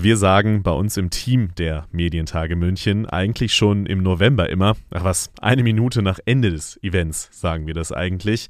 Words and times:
Wir 0.00 0.16
sagen 0.16 0.62
bei 0.62 0.70
uns 0.70 0.96
im 0.96 1.10
Team 1.10 1.56
der 1.56 1.88
Medientage 1.90 2.54
München 2.54 3.04
eigentlich 3.06 3.52
schon 3.52 3.84
im 3.84 4.00
November 4.00 4.48
immer, 4.48 4.76
ach 4.90 5.02
was, 5.02 5.32
eine 5.40 5.64
Minute 5.64 6.02
nach 6.02 6.20
Ende 6.24 6.52
des 6.52 6.80
Events 6.84 7.28
sagen 7.32 7.66
wir 7.66 7.74
das 7.74 7.90
eigentlich. 7.90 8.46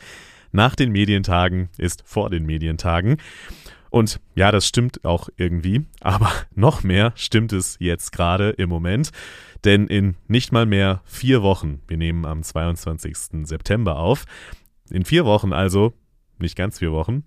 Nach 0.52 0.74
den 0.74 0.92
Medientagen 0.92 1.70
ist 1.78 2.02
vor 2.04 2.28
den 2.28 2.44
Medientagen. 2.44 3.16
Und 3.88 4.20
ja, 4.34 4.52
das 4.52 4.66
stimmt 4.66 5.06
auch 5.06 5.30
irgendwie, 5.38 5.86
aber 6.00 6.30
noch 6.54 6.82
mehr 6.82 7.14
stimmt 7.14 7.54
es 7.54 7.78
jetzt 7.80 8.12
gerade 8.12 8.50
im 8.50 8.68
Moment, 8.68 9.10
denn 9.64 9.86
in 9.86 10.16
nicht 10.26 10.52
mal 10.52 10.66
mehr 10.66 11.00
vier 11.06 11.42
Wochen, 11.42 11.80
wir 11.88 11.96
nehmen 11.96 12.26
am 12.26 12.42
22. 12.42 13.46
September 13.46 13.96
auf, 13.96 14.26
in 14.90 15.06
vier 15.06 15.24
Wochen 15.24 15.54
also, 15.54 15.94
nicht 16.38 16.56
ganz 16.56 16.78
vier 16.78 16.92
Wochen, 16.92 17.24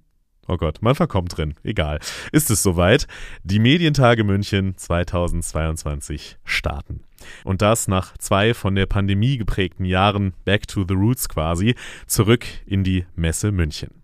Oh 0.48 0.58
Gott, 0.58 0.82
man 0.82 0.96
verkommt 0.96 1.38
drin. 1.38 1.54
Egal. 1.64 2.00
Ist 2.32 2.50
es 2.50 2.64
soweit? 2.64 3.08
Die 3.44 3.60
Medientage 3.60 4.24
München 4.24 4.76
2022 4.76 6.38
starten. 6.44 7.04
Und 7.44 7.62
das 7.62 7.88
nach 7.88 8.18
zwei 8.18 8.54
von 8.54 8.76
der 8.76 8.88
Pandemie 8.88 9.38
geprägten 9.38 9.86
Jahren 9.86 10.34
Back 10.44 10.68
to 10.68 10.84
the 10.88 10.96
Roots 10.96 11.30
quasi, 11.30 11.76
zurück 12.08 12.46
in 12.66 12.84
die 12.84 13.06
Messe 13.16 13.52
München. 13.52 14.04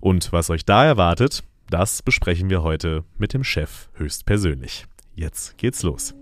Und 0.00 0.32
was 0.32 0.50
euch 0.50 0.64
da 0.64 0.84
erwartet, 0.84 1.42
das 1.68 2.02
besprechen 2.02 2.50
wir 2.50 2.62
heute 2.62 3.04
mit 3.16 3.32
dem 3.32 3.44
Chef 3.44 3.88
höchstpersönlich. 3.94 4.86
Jetzt 5.14 5.56
geht's 5.58 5.82
los. 5.82 6.14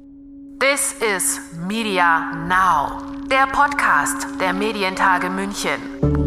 This 0.61 0.95
is 0.95 1.41
Media 1.69 2.35
Now, 2.49 3.27
der 3.31 3.47
Podcast 3.47 4.27
der 4.41 4.53
Medientage 4.53 5.31
München. 5.31 6.18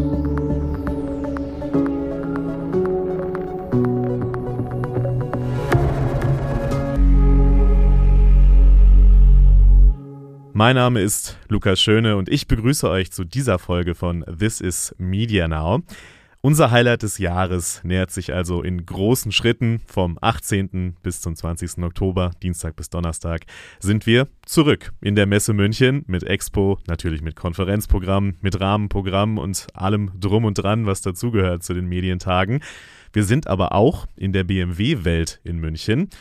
Mein 10.61 10.75
Name 10.75 11.01
ist 11.01 11.39
Lukas 11.49 11.81
Schöne 11.81 12.17
und 12.17 12.29
ich 12.29 12.47
begrüße 12.47 12.87
euch 12.87 13.11
zu 13.11 13.23
dieser 13.23 13.57
Folge 13.57 13.95
von 13.95 14.23
This 14.37 14.61
is 14.61 14.93
Media 14.99 15.47
Now. 15.47 15.81
Unser 16.41 16.69
Highlight 16.69 17.01
des 17.01 17.17
Jahres 17.17 17.83
nähert 17.83 18.11
sich 18.11 18.31
also 18.31 18.61
in 18.61 18.85
großen 18.85 19.31
Schritten. 19.31 19.81
Vom 19.87 20.19
18. 20.21 20.97
bis 21.01 21.19
zum 21.19 21.35
20. 21.35 21.79
Oktober, 21.79 22.29
Dienstag 22.43 22.75
bis 22.75 22.91
Donnerstag, 22.91 23.41
sind 23.79 24.05
wir 24.05 24.27
zurück 24.45 24.93
in 25.01 25.15
der 25.15 25.25
Messe 25.25 25.53
München 25.53 26.03
mit 26.05 26.21
Expo, 26.21 26.77
natürlich 26.85 27.23
mit 27.23 27.35
Konferenzprogramm, 27.35 28.35
mit 28.41 28.59
Rahmenprogramm 28.59 29.39
und 29.39 29.65
allem 29.73 30.11
drum 30.19 30.45
und 30.45 30.59
dran, 30.59 30.85
was 30.85 31.01
dazugehört 31.01 31.63
zu 31.63 31.73
den 31.73 31.87
Medientagen. 31.87 32.61
Wir 33.13 33.23
sind 33.23 33.47
aber 33.47 33.73
auch 33.73 34.05
in 34.15 34.31
der 34.31 34.43
BMW-Welt 34.43 35.39
in 35.43 35.57
München. 35.57 36.11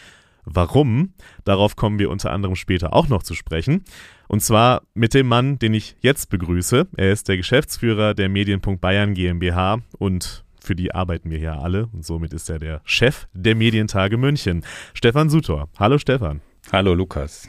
Warum? 0.44 1.14
Darauf 1.44 1.76
kommen 1.76 1.98
wir 1.98 2.10
unter 2.10 2.30
anderem 2.30 2.56
später 2.56 2.94
auch 2.94 3.08
noch 3.08 3.22
zu 3.22 3.34
sprechen. 3.34 3.84
Und 4.28 4.40
zwar 4.40 4.82
mit 4.94 5.14
dem 5.14 5.26
Mann, 5.26 5.58
den 5.58 5.74
ich 5.74 5.96
jetzt 6.00 6.30
begrüße. 6.30 6.88
Er 6.96 7.12
ist 7.12 7.28
der 7.28 7.36
Geschäftsführer 7.36 8.14
der 8.14 8.28
Medienpunkt 8.28 8.80
Bayern 8.80 9.14
GmbH 9.14 9.78
und 9.98 10.44
für 10.62 10.76
die 10.76 10.94
arbeiten 10.94 11.30
wir 11.30 11.38
hier 11.38 11.58
alle 11.58 11.86
und 11.92 12.04
somit 12.04 12.32
ist 12.32 12.50
er 12.50 12.58
der 12.58 12.80
Chef 12.84 13.26
der 13.32 13.54
Medientage 13.54 14.16
München. 14.18 14.64
Stefan 14.94 15.30
Sutor. 15.30 15.68
Hallo 15.78 15.98
Stefan. 15.98 16.42
Hallo 16.70 16.94
Lukas. 16.94 17.48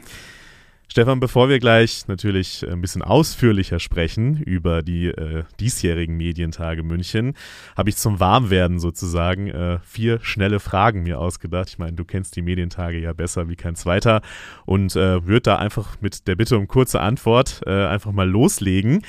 Stefan, 0.92 1.20
bevor 1.20 1.48
wir 1.48 1.58
gleich 1.58 2.06
natürlich 2.06 2.68
ein 2.68 2.82
bisschen 2.82 3.00
ausführlicher 3.00 3.80
sprechen 3.80 4.36
über 4.36 4.82
die 4.82 5.06
äh, 5.06 5.44
diesjährigen 5.58 6.18
Medientage 6.18 6.82
München, 6.82 7.32
habe 7.74 7.88
ich 7.88 7.96
zum 7.96 8.20
Warmwerden 8.20 8.78
sozusagen 8.78 9.48
äh, 9.48 9.78
vier 9.84 10.20
schnelle 10.20 10.60
Fragen 10.60 11.04
mir 11.04 11.18
ausgedacht. 11.18 11.70
Ich 11.70 11.78
meine, 11.78 11.94
du 11.94 12.04
kennst 12.04 12.36
die 12.36 12.42
Medientage 12.42 12.98
ja 12.98 13.14
besser 13.14 13.48
wie 13.48 13.56
kein 13.56 13.74
zweiter 13.74 14.20
und 14.66 14.94
äh, 14.94 15.26
würde 15.26 15.40
da 15.40 15.56
einfach 15.56 15.96
mit 16.02 16.28
der 16.28 16.36
Bitte 16.36 16.58
um 16.58 16.68
kurze 16.68 17.00
Antwort 17.00 17.62
äh, 17.64 17.86
einfach 17.86 18.12
mal 18.12 18.28
loslegen. 18.28 19.00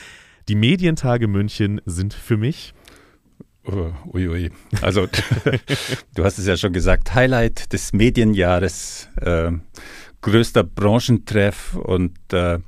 Die 0.48 0.56
Medientage 0.56 1.28
München 1.28 1.82
sind 1.86 2.14
für 2.14 2.38
mich 2.38 2.74
Uiui. 3.66 4.50
Uh, 4.50 4.78
also, 4.82 5.08
du 6.16 6.24
hast 6.24 6.38
es 6.38 6.46
ja 6.46 6.58
schon 6.58 6.74
gesagt, 6.74 7.16
Highlight 7.16 7.72
des 7.72 7.94
Medienjahres. 7.94 9.08
Äh, 9.22 9.52
größter 10.24 10.64
Branchentreff 10.64 11.76
und 11.76 12.18
äh, 12.34 12.60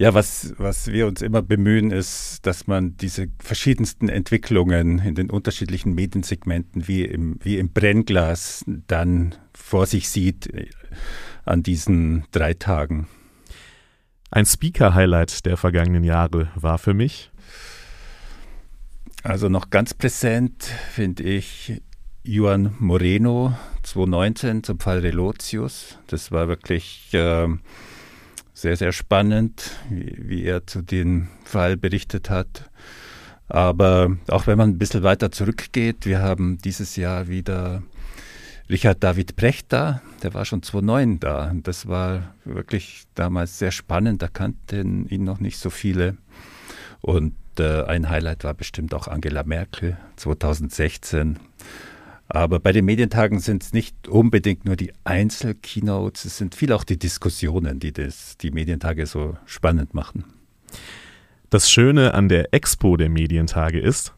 ja, 0.00 0.14
was, 0.14 0.54
was 0.58 0.86
wir 0.88 1.08
uns 1.08 1.22
immer 1.22 1.42
bemühen, 1.42 1.90
ist, 1.90 2.46
dass 2.46 2.68
man 2.68 2.96
diese 2.96 3.28
verschiedensten 3.40 4.08
Entwicklungen 4.08 5.00
in 5.00 5.16
den 5.16 5.28
unterschiedlichen 5.28 5.92
Mediensegmenten 5.94 6.86
wie 6.86 7.04
im, 7.04 7.38
wie 7.42 7.58
im 7.58 7.72
Brennglas 7.72 8.64
dann 8.86 9.34
vor 9.52 9.86
sich 9.86 10.08
sieht 10.08 10.52
äh, 10.54 10.68
an 11.44 11.62
diesen 11.62 12.26
drei 12.30 12.54
Tagen. 12.54 13.08
Ein 14.30 14.46
Speaker-Highlight 14.46 15.46
der 15.46 15.56
vergangenen 15.56 16.04
Jahre 16.04 16.50
war 16.54 16.78
für 16.78 16.94
mich. 16.94 17.30
Also 19.24 19.48
noch 19.48 19.70
ganz 19.70 19.94
präsent 19.94 20.62
finde 20.92 21.24
ich 21.24 21.82
Juan 22.24 22.74
Moreno 22.78 23.54
2019 23.82 24.64
zum 24.64 24.80
Fall 24.80 24.98
Relotius. 24.98 25.98
Das 26.08 26.30
war 26.30 26.48
wirklich 26.48 27.08
äh, 27.12 27.48
sehr, 28.52 28.76
sehr 28.76 28.92
spannend, 28.92 29.70
wie, 29.88 30.16
wie, 30.18 30.44
er 30.44 30.66
zu 30.66 30.82
dem 30.82 31.28
Fall 31.44 31.76
berichtet 31.76 32.28
hat. 32.28 32.70
Aber 33.48 34.16
auch 34.28 34.46
wenn 34.46 34.58
man 34.58 34.70
ein 34.70 34.78
bisschen 34.78 35.02
weiter 35.02 35.32
zurückgeht, 35.32 36.04
wir 36.04 36.20
haben 36.20 36.58
dieses 36.58 36.96
Jahr 36.96 37.28
wieder 37.28 37.82
Richard 38.68 39.02
David 39.02 39.36
Brecht 39.36 39.72
da, 39.72 40.02
der 40.22 40.34
war 40.34 40.44
schon 40.44 40.62
2009 40.62 41.20
da. 41.20 41.52
Das 41.62 41.88
war 41.88 42.34
wirklich 42.44 43.04
damals 43.14 43.58
sehr 43.58 43.70
spannend, 43.70 44.20
da 44.20 44.28
kannten 44.28 45.06
ihn 45.08 45.24
noch 45.24 45.40
nicht 45.40 45.58
so 45.58 45.70
viele. 45.70 46.18
Und 47.00 47.34
äh, 47.58 47.84
ein 47.84 48.10
Highlight 48.10 48.44
war 48.44 48.54
bestimmt 48.54 48.92
auch 48.92 49.08
Angela 49.08 49.44
Merkel 49.44 49.96
2016 50.16 51.38
aber 52.28 52.60
bei 52.60 52.72
den 52.72 52.84
Medientagen 52.84 53.40
sind 53.40 53.62
es 53.62 53.72
nicht 53.72 54.06
unbedingt 54.06 54.66
nur 54.66 54.76
die 54.76 54.92
Einzelkeynotes, 55.04 56.26
es 56.26 56.36
sind 56.36 56.54
viel 56.54 56.72
auch 56.72 56.84
die 56.84 56.98
Diskussionen, 56.98 57.80
die 57.80 57.92
das, 57.92 58.36
die 58.36 58.50
Medientage 58.50 59.06
so 59.06 59.36
spannend 59.46 59.94
machen. 59.94 60.24
Das 61.48 61.70
Schöne 61.70 62.12
an 62.12 62.28
der 62.28 62.52
Expo 62.52 62.98
der 62.98 63.08
Medientage 63.08 63.80
ist? 63.80 64.12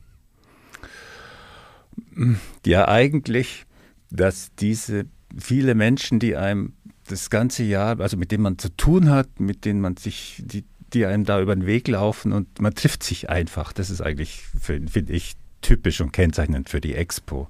Ja, 2.66 2.88
eigentlich, 2.88 3.64
dass 4.10 4.52
diese 4.56 5.06
viele 5.38 5.76
Menschen, 5.76 6.18
die 6.18 6.36
einem 6.36 6.74
das 7.06 7.30
ganze 7.30 7.62
Jahr, 7.62 8.00
also 8.00 8.16
mit 8.16 8.32
denen 8.32 8.42
man 8.42 8.58
zu 8.58 8.76
tun 8.76 9.10
hat, 9.10 9.38
mit 9.38 9.64
denen 9.64 9.80
man 9.80 9.96
sich, 9.96 10.42
die, 10.44 10.64
die 10.92 11.06
einem 11.06 11.24
da 11.24 11.40
über 11.40 11.54
den 11.54 11.66
Weg 11.66 11.86
laufen 11.86 12.32
und 12.32 12.60
man 12.60 12.74
trifft 12.74 13.04
sich 13.04 13.30
einfach. 13.30 13.72
Das 13.72 13.90
ist 13.90 14.00
eigentlich, 14.00 14.42
finde 14.58 15.12
ich, 15.12 15.34
typisch 15.60 16.00
und 16.00 16.12
kennzeichnend 16.12 16.68
für 16.68 16.80
die 16.80 16.94
Expo. 16.94 17.48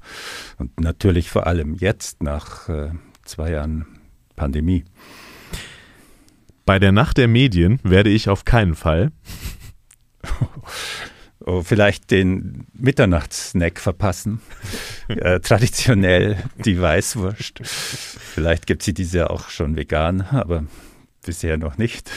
Und 0.58 0.78
natürlich 0.80 1.30
vor 1.30 1.46
allem 1.46 1.74
jetzt 1.74 2.22
nach 2.22 2.68
äh, 2.68 2.90
zwei 3.24 3.52
Jahren 3.52 3.86
Pandemie. 4.36 4.84
Bei 6.64 6.78
der 6.78 6.92
Nacht 6.92 7.18
der 7.18 7.28
Medien 7.28 7.80
werde 7.82 8.10
ich 8.10 8.28
auf 8.28 8.44
keinen 8.44 8.74
Fall 8.74 9.12
oh, 11.40 11.62
vielleicht 11.62 12.10
den 12.10 12.66
Mitternachtssnack 12.72 13.80
verpassen. 13.80 14.40
äh, 15.08 15.40
traditionell 15.40 16.36
die 16.64 16.80
Weißwurst. 16.80 17.60
Vielleicht 17.64 18.66
gibt 18.66 18.82
sie 18.82 18.94
diese 18.94 19.30
auch 19.30 19.48
schon 19.48 19.76
vegan, 19.76 20.22
aber 20.22 20.64
Bisher 21.30 21.58
noch 21.58 21.78
nicht, 21.78 22.10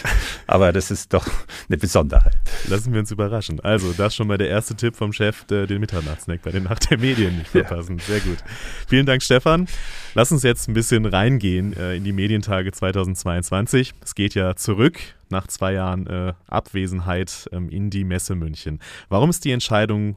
aber 0.47 0.73
das 0.73 0.89
ist 0.89 1.13
doch 1.13 1.27
eine 1.69 1.77
Besonderheit. 1.77 2.35
Lassen 2.67 2.93
wir 2.93 2.99
uns 2.99 3.11
überraschen. 3.11 3.59
Also, 3.59 3.93
das 3.93 4.15
schon 4.15 4.25
mal 4.25 4.39
der 4.39 4.49
erste 4.49 4.73
Tipp 4.73 4.95
vom 4.95 5.13
Chef, 5.13 5.43
den 5.43 5.79
Mitternachtssnack 5.79 6.41
bei 6.41 6.49
den 6.49 6.63
Nacht 6.63 6.89
der 6.89 6.97
Medien 6.97 7.37
nicht 7.37 7.49
verpassen. 7.51 7.99
Ja. 7.99 8.03
Sehr 8.05 8.19
gut. 8.21 8.39
Vielen 8.87 9.05
Dank, 9.05 9.21
Stefan. 9.21 9.67
Lass 10.15 10.31
uns 10.31 10.41
jetzt 10.41 10.67
ein 10.67 10.73
bisschen 10.73 11.05
reingehen 11.05 11.77
äh, 11.77 11.95
in 11.95 12.03
die 12.03 12.11
Medientage 12.11 12.71
2022. 12.71 13.93
Es 14.03 14.15
geht 14.15 14.33
ja 14.33 14.55
zurück 14.55 14.97
nach 15.29 15.45
zwei 15.45 15.73
Jahren 15.73 16.07
äh, 16.07 16.33
Abwesenheit 16.47 17.47
ähm, 17.51 17.69
in 17.69 17.91
die 17.91 18.05
Messe 18.05 18.33
München. 18.33 18.79
Warum 19.09 19.29
ist 19.29 19.45
die 19.45 19.51
Entscheidung 19.51 20.15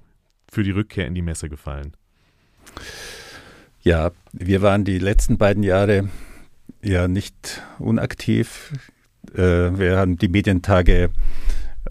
für 0.51 0.63
die 0.63 0.71
Rückkehr 0.71 1.07
in 1.07 1.15
die 1.15 1.21
Messe 1.21 1.51
gefallen? 1.51 1.93
Ja, 3.83 4.13
wir 4.33 4.63
waren 4.63 4.87
die 4.87 4.99
letzten 4.99 5.37
beiden 5.37 5.63
Jahre 5.63 6.09
ja 6.89 7.09
nicht 7.09 7.63
unaktiv. 7.79 8.73
Äh, 9.35 9.79
wir 9.79 9.97
haben 9.99 10.17
die 10.17 10.29
Medientage 10.29 11.11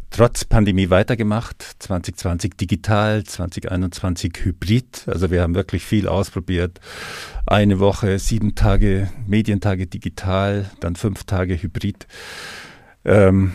trotz 0.10 0.46
Pandemie 0.46 0.90
weitergemacht. 0.90 1.62
2020 1.80 2.56
digital, 2.56 3.24
2021 3.24 4.34
hybrid. 4.44 5.04
Also 5.08 5.32
wir 5.32 5.42
haben 5.42 5.56
wirklich 5.56 5.84
viel 5.84 6.08
ausprobiert. 6.08 6.80
Eine 7.46 7.80
Woche, 7.80 8.20
sieben 8.20 8.56
Tage 8.56 9.10
Medientage 9.28 9.88
digital, 9.88 10.70
dann 10.80 10.96
fünf 10.96 11.26
Tage 11.26 11.62
hybrid. 11.62 12.08
Ähm, 13.04 13.52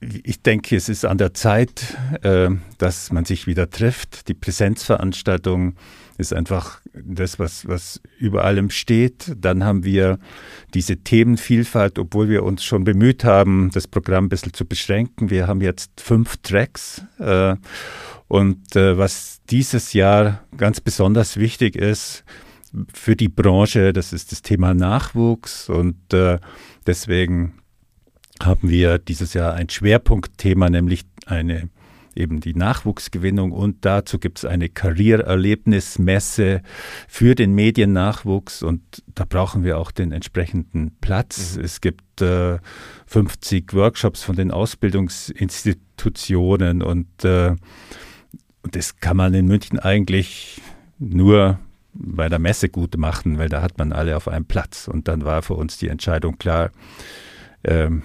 ich 0.00 0.42
denke, 0.42 0.76
es 0.76 0.88
ist 0.88 1.04
an 1.04 1.18
der 1.18 1.34
Zeit, 1.34 1.96
äh, 2.22 2.50
dass 2.78 3.10
man 3.10 3.24
sich 3.24 3.46
wieder 3.48 3.68
trifft. 3.68 4.28
Die 4.28 4.34
Präsenzveranstaltung 4.34 5.74
ist 6.18 6.32
einfach 6.32 6.80
das, 6.94 7.38
was, 7.38 7.66
was 7.66 8.00
über 8.18 8.44
allem 8.44 8.70
steht. 8.70 9.34
Dann 9.36 9.64
haben 9.64 9.84
wir 9.84 10.18
diese 10.72 10.98
Themenvielfalt, 10.98 11.98
obwohl 11.98 12.28
wir 12.28 12.44
uns 12.44 12.64
schon 12.64 12.84
bemüht 12.84 13.24
haben, 13.24 13.70
das 13.72 13.88
Programm 13.88 14.26
ein 14.26 14.28
bisschen 14.28 14.52
zu 14.52 14.66
beschränken. 14.66 15.30
Wir 15.30 15.48
haben 15.48 15.60
jetzt 15.60 16.00
fünf 16.00 16.36
Tracks. 16.38 17.02
Äh, 17.18 17.56
und 18.28 18.76
äh, 18.76 18.98
was 18.98 19.40
dieses 19.50 19.94
Jahr 19.94 20.44
ganz 20.56 20.80
besonders 20.80 21.38
wichtig 21.38 21.74
ist 21.74 22.24
für 22.92 23.16
die 23.16 23.28
Branche, 23.28 23.92
das 23.92 24.12
ist 24.12 24.30
das 24.30 24.42
Thema 24.42 24.74
Nachwuchs. 24.74 25.70
Und 25.70 25.96
deswegen 26.86 27.54
haben 28.42 28.68
wir 28.68 28.98
dieses 28.98 29.34
Jahr 29.34 29.54
ein 29.54 29.68
Schwerpunktthema, 29.68 30.70
nämlich 30.70 31.02
eine 31.26 31.68
eben 32.18 32.40
die 32.40 32.54
Nachwuchsgewinnung 32.54 33.52
und 33.52 33.84
dazu 33.84 34.18
gibt 34.18 34.38
es 34.38 34.44
eine 34.44 34.68
Karriererlebnismesse 34.68 36.62
für 37.06 37.36
den 37.36 37.54
Mediennachwuchs 37.54 38.62
und 38.62 38.82
da 39.14 39.24
brauchen 39.24 39.64
wir 39.64 39.78
auch 39.78 39.90
den 39.92 40.12
entsprechenden 40.12 40.96
Platz. 41.00 41.56
Mhm. 41.56 41.64
Es 41.64 41.80
gibt 41.80 42.20
äh, 42.20 42.58
50 43.06 43.72
Workshops 43.74 44.24
von 44.24 44.36
den 44.36 44.50
Ausbildungsinstitutionen 44.50 46.82
und, 46.82 47.24
äh, 47.24 47.56
und 48.62 48.74
das 48.74 48.96
kann 48.96 49.16
man 49.16 49.32
in 49.34 49.46
München 49.46 49.78
eigentlich 49.78 50.60
nur 50.98 51.60
bei 51.94 52.28
der 52.28 52.40
Messe 52.40 52.68
gut 52.68 52.96
machen, 52.96 53.38
weil 53.38 53.48
da 53.48 53.62
hat 53.62 53.78
man 53.78 53.92
alle 53.92 54.16
auf 54.16 54.26
einem 54.28 54.44
Platz 54.44 54.88
und 54.88 55.08
dann 55.08 55.24
war 55.24 55.42
für 55.42 55.54
uns 55.54 55.78
die 55.78 55.88
Entscheidung 55.88 56.38
klar, 56.38 56.70
ähm, 57.64 58.02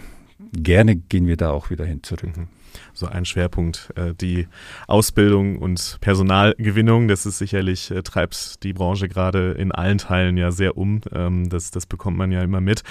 gerne 0.52 0.96
gehen 0.96 1.28
wir 1.28 1.38
da 1.38 1.52
auch 1.52 1.70
wieder 1.70 1.86
hin 1.86 2.04
zurück. 2.04 2.36
Mhm 2.36 2.48
so 2.94 3.08
ein 3.08 3.26
Schwerpunkt. 3.26 3.92
Äh, 3.96 4.14
die 4.14 4.48
Ausbildung 4.88 5.58
und 5.58 5.98
Personalgewinnung, 6.02 7.08
das 7.08 7.26
ist 7.26 7.38
sicherlich, 7.38 7.92
äh, 7.92 8.04
treibt 8.04 8.64
die 8.64 8.74
Branche 8.74 9.08
gerade 9.08 9.52
in 9.52 9.72
allen 9.72 9.98
Teilen 9.98 10.38
ja 10.38 10.52
sehr 10.52 10.78
um. 10.78 11.02
Ähm, 11.14 11.50
das, 11.50 11.72
das 11.72 11.86
bekommt 11.86 12.18
man 12.18 12.32
ja 12.32 12.42
immer 12.42 12.62
mit. 12.62 12.84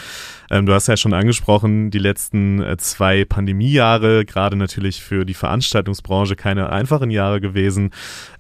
Ähm, 0.51 0.67
du 0.67 0.75
hast 0.75 0.89
ja 0.89 0.97
schon 0.97 1.15
angesprochen, 1.15 1.91
die 1.91 1.99
letzten 1.99 2.63
äh, 2.63 2.77
zwei 2.77 3.25
Pandemiejahre, 3.25 4.25
gerade 4.25 4.57
natürlich 4.57 5.03
für 5.03 5.25
die 5.25 5.35
Veranstaltungsbranche 5.35 6.37
keine 6.37 6.71
einfachen 6.71 7.11
Jahre 7.11 7.41
gewesen. 7.41 7.91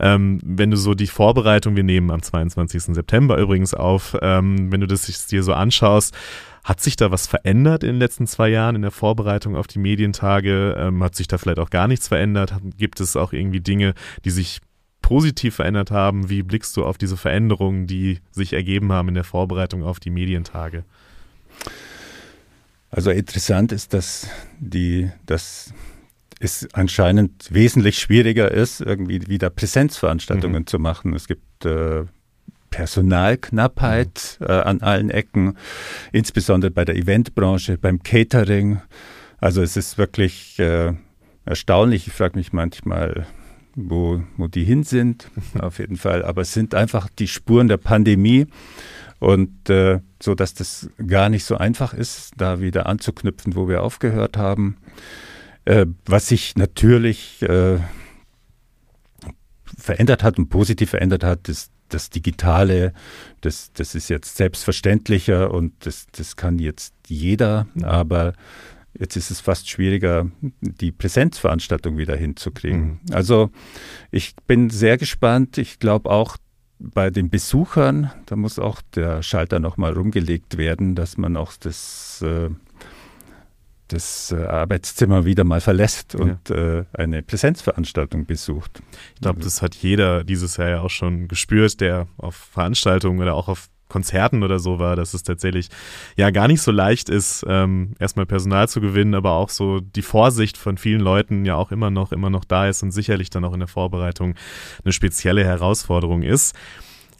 Ähm, 0.00 0.40
wenn 0.44 0.70
du 0.70 0.76
so 0.76 0.94
die 0.94 1.06
Vorbereitung, 1.06 1.76
wir 1.76 1.84
nehmen 1.84 2.10
am 2.10 2.22
22. 2.22 2.94
September 2.94 3.38
übrigens 3.38 3.74
auf, 3.74 4.16
ähm, 4.22 4.72
wenn 4.72 4.80
du 4.80 4.86
das 4.86 5.02
dir 5.26 5.42
so 5.42 5.52
anschaust, 5.52 6.14
hat 6.64 6.80
sich 6.80 6.94
da 6.94 7.10
was 7.10 7.26
verändert 7.26 7.82
in 7.82 7.90
den 7.90 7.98
letzten 7.98 8.26
zwei 8.26 8.48
Jahren 8.48 8.76
in 8.76 8.82
der 8.82 8.92
Vorbereitung 8.92 9.56
auf 9.56 9.66
die 9.66 9.80
Medientage? 9.80 10.76
Ähm, 10.78 11.02
hat 11.02 11.16
sich 11.16 11.26
da 11.32 11.38
vielleicht 11.38 11.58
auch 11.58 11.70
gar 11.70 11.88
nichts 11.88 12.08
verändert? 12.08 12.54
Gibt 12.76 13.00
es 13.00 13.16
auch 13.16 13.32
irgendwie 13.32 13.60
Dinge, 13.60 13.94
die 14.24 14.30
sich 14.30 14.60
positiv 15.00 15.56
verändert 15.56 15.90
haben? 15.90 16.30
Wie 16.30 16.42
blickst 16.42 16.76
du 16.76 16.84
auf 16.84 16.98
diese 16.98 17.16
Veränderungen, 17.16 17.86
die 17.86 18.20
sich 18.30 18.52
ergeben 18.52 18.92
haben 18.92 19.08
in 19.08 19.14
der 19.14 19.24
Vorbereitung 19.24 19.82
auf 19.82 20.00
die 20.00 20.10
Medientage? 20.10 20.84
Also 22.90 23.10
interessant 23.10 23.72
ist, 23.72 23.94
dass 23.94 24.28
die, 24.58 25.10
dass 25.26 25.72
es 26.40 26.68
anscheinend 26.72 27.52
wesentlich 27.52 27.98
schwieriger 27.98 28.50
ist, 28.50 28.80
irgendwie 28.80 29.26
wieder 29.28 29.48
Präsenzveranstaltungen 29.48 30.62
mhm. 30.62 30.66
zu 30.66 30.78
machen. 30.78 31.14
Es 31.14 31.26
gibt 31.28 31.64
äh, 31.64 32.04
Personalknappheit 32.70 34.38
mhm. 34.40 34.46
äh, 34.46 34.52
an 34.52 34.80
allen 34.82 35.10
Ecken, 35.10 35.56
insbesondere 36.10 36.70
bei 36.70 36.84
der 36.84 36.96
Eventbranche, 36.96 37.78
beim 37.78 38.02
Catering. 38.02 38.80
Also 39.38 39.62
es 39.62 39.76
ist 39.76 39.98
wirklich 39.98 40.58
äh, 40.58 40.92
erstaunlich. 41.44 42.06
Ich 42.06 42.12
frage 42.12 42.38
mich 42.38 42.52
manchmal, 42.52 43.26
wo, 43.74 44.22
wo 44.36 44.48
die 44.48 44.64
hin 44.64 44.84
sind, 44.84 45.30
auf 45.58 45.78
jeden 45.78 45.96
Fall. 45.96 46.24
Aber 46.24 46.42
es 46.42 46.52
sind 46.52 46.74
einfach 46.74 47.08
die 47.08 47.28
Spuren 47.28 47.68
der 47.68 47.78
Pandemie 47.78 48.46
und 49.18 49.70
äh, 49.70 50.00
so, 50.20 50.34
dass 50.34 50.54
das 50.54 50.90
gar 51.06 51.28
nicht 51.28 51.44
so 51.44 51.56
einfach 51.56 51.94
ist, 51.94 52.32
da 52.36 52.60
wieder 52.60 52.86
anzuknüpfen, 52.86 53.54
wo 53.54 53.68
wir 53.68 53.82
aufgehört 53.82 54.36
haben. 54.36 54.76
Äh, 55.64 55.86
was 56.06 56.28
sich 56.28 56.56
natürlich 56.56 57.40
äh, 57.42 57.78
verändert 59.78 60.22
hat 60.22 60.38
und 60.38 60.48
positiv 60.48 60.90
verändert 60.90 61.24
hat, 61.24 61.48
ist 61.48 61.70
das 61.88 62.10
Digitale, 62.10 62.92
das, 63.42 63.72
das 63.72 63.94
ist 63.94 64.08
jetzt 64.08 64.36
selbstverständlicher 64.36 65.52
und 65.52 65.72
das, 65.80 66.06
das 66.12 66.36
kann 66.36 66.58
jetzt 66.58 66.94
jeder, 67.06 67.66
aber 67.82 68.32
jetzt 69.02 69.16
ist 69.16 69.32
es 69.32 69.40
fast 69.40 69.68
schwieriger, 69.68 70.30
die 70.60 70.92
Präsenzveranstaltung 70.92 71.98
wieder 71.98 72.16
hinzukriegen. 72.16 73.00
Mhm. 73.02 73.12
Also 73.12 73.50
ich 74.12 74.34
bin 74.46 74.70
sehr 74.70 74.96
gespannt. 74.96 75.58
Ich 75.58 75.80
glaube 75.80 76.08
auch 76.08 76.36
bei 76.78 77.10
den 77.10 77.28
Besuchern, 77.28 78.12
da 78.26 78.36
muss 78.36 78.58
auch 78.60 78.80
der 78.94 79.22
Schalter 79.22 79.58
nochmal 79.58 79.92
rumgelegt 79.92 80.56
werden, 80.56 80.94
dass 80.94 81.18
man 81.18 81.36
auch 81.36 81.52
das 81.58 82.22
äh, 82.22 82.50
das 83.88 84.32
äh, 84.32 84.36
Arbeitszimmer 84.36 85.24
wieder 85.24 85.44
mal 85.44 85.60
verlässt 85.60 86.14
und 86.14 86.48
ja. 86.48 86.78
äh, 86.78 86.84
eine 86.92 87.22
Präsenzveranstaltung 87.22 88.24
besucht. 88.24 88.82
Ich 89.16 89.20
glaube, 89.20 89.40
das 89.40 89.60
hat 89.62 89.74
jeder 89.74 90.24
dieses 90.24 90.56
Jahr 90.56 90.68
ja 90.68 90.80
auch 90.80 90.90
schon 90.90 91.28
gespürt, 91.28 91.80
der 91.80 92.06
auf 92.16 92.34
Veranstaltungen 92.34 93.20
oder 93.20 93.34
auch 93.34 93.48
auf 93.48 93.68
Konzerten 93.92 94.42
oder 94.42 94.58
so 94.58 94.78
war, 94.78 94.96
dass 94.96 95.12
es 95.12 95.22
tatsächlich 95.22 95.68
ja 96.16 96.30
gar 96.30 96.48
nicht 96.48 96.62
so 96.62 96.72
leicht 96.72 97.10
ist, 97.10 97.44
ähm, 97.46 97.94
erstmal 97.98 98.24
Personal 98.24 98.68
zu 98.68 98.80
gewinnen, 98.80 99.14
aber 99.14 99.32
auch 99.32 99.50
so 99.50 99.80
die 99.80 100.02
Vorsicht 100.02 100.56
von 100.56 100.78
vielen 100.78 101.00
Leuten 101.00 101.44
ja 101.44 101.56
auch 101.56 101.70
immer 101.70 101.90
noch, 101.90 102.10
immer 102.10 102.30
noch 102.30 102.44
da 102.44 102.68
ist 102.68 102.82
und 102.82 102.90
sicherlich 102.90 103.28
dann 103.28 103.44
auch 103.44 103.52
in 103.52 103.60
der 103.60 103.68
Vorbereitung 103.68 104.34
eine 104.82 104.92
spezielle 104.92 105.44
Herausforderung 105.44 106.22
ist. 106.22 106.56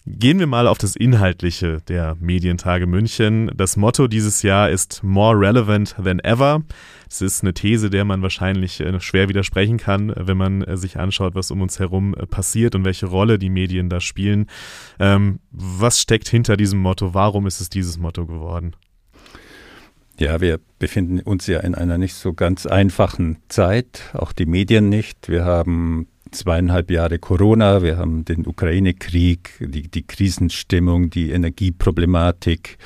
Gehen 0.05 0.41
wir 0.41 0.49
mal 0.49 0.67
auf 0.67 0.79
das 0.79 0.97
Inhaltliche 0.97 1.81
der 1.87 2.17
Medientage 2.19 2.89
München. 2.89 3.53
Das 3.57 3.77
Motto 3.77 4.09
dieses 4.09 4.43
Jahr 4.43 4.69
ist 4.69 5.05
More 5.05 5.39
Relevant 5.39 5.95
Than 6.03 6.19
Ever. 6.19 6.63
Das 7.09 7.23
ist 7.23 7.43
eine 7.43 7.55
These, 7.55 7.89
der 7.89 8.05
man 8.05 8.21
wahrscheinlich 8.21 8.81
äh, 8.81 8.99
schwer 8.99 9.29
widersprechen 9.29 9.79
kann, 9.79 10.13
wenn 10.17 10.37
man 10.37 10.63
äh, 10.63 10.77
sich 10.77 10.99
anschaut, 10.99 11.37
was 11.37 11.53
um 11.53 11.61
uns 11.61 11.79
herum 11.79 12.15
äh, 12.15 12.27
passiert 12.27 12.75
und 12.75 12.85
welche 12.85 13.07
Rolle 13.07 13.39
die 13.39 13.51
Medien 13.51 13.89
da 13.89 14.01
spielen. 14.01 14.47
Ähm, 14.99 15.39
was 15.53 16.01
steckt 16.01 16.29
hinter 16.29 16.57
diesem 16.57 16.81
Motto? 16.81 17.15
Warum 17.15 17.47
ist 17.47 17.61
es 17.61 17.69
dieses 17.69 17.97
Motto 17.97 18.27
geworden? 18.27 18.75
Ja, 20.19 20.41
wir 20.41 20.59
befinden 20.81 21.21
uns 21.21 21.47
ja 21.47 21.61
in 21.61 21.77
einer 21.77 21.97
nicht 21.97 22.15
so 22.15 22.33
ganz 22.33 22.67
einfachen 22.67 23.39
Zeit, 23.49 24.11
auch 24.15 24.33
die 24.33 24.47
Medien 24.47 24.89
nicht. 24.89 25.29
Wir 25.29 25.45
haben 25.45 26.09
zweieinhalb 26.33 26.91
Jahre 26.91 27.19
Corona, 27.19 27.83
wir 27.83 27.97
haben 27.97 28.25
den 28.25 28.47
Ukraine-Krieg, 28.47 29.51
die, 29.61 29.89
die 29.89 30.03
Krisenstimmung, 30.03 31.11
die 31.11 31.31
Energieproblematik. 31.31 32.79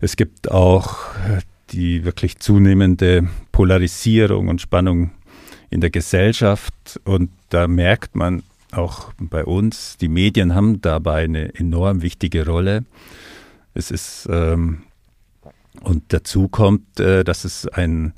Es 0.00 0.16
gibt 0.16 0.50
auch 0.50 1.14
äh, 1.14 1.40
die 1.70 2.04
wirklich 2.04 2.38
zunehmende 2.38 3.28
Polarisierung 3.52 4.48
und 4.48 4.60
Spannung 4.60 5.10
in 5.70 5.80
der 5.80 5.90
Gesellschaft. 5.90 7.00
Und 7.04 7.30
da 7.48 7.66
merkt 7.66 8.14
man 8.14 8.42
auch 8.72 9.12
bei 9.18 9.44
uns, 9.44 9.96
die 9.96 10.08
Medien 10.08 10.54
haben 10.54 10.80
dabei 10.80 11.24
eine 11.24 11.54
enorm 11.54 12.02
wichtige 12.02 12.46
Rolle. 12.46 12.84
Es 13.74 13.90
ist, 13.90 14.28
ähm, 14.30 14.82
und 15.80 16.04
dazu 16.08 16.48
kommt, 16.48 17.00
äh, 17.00 17.24
dass 17.24 17.44
es 17.44 17.66
ein 17.68 18.12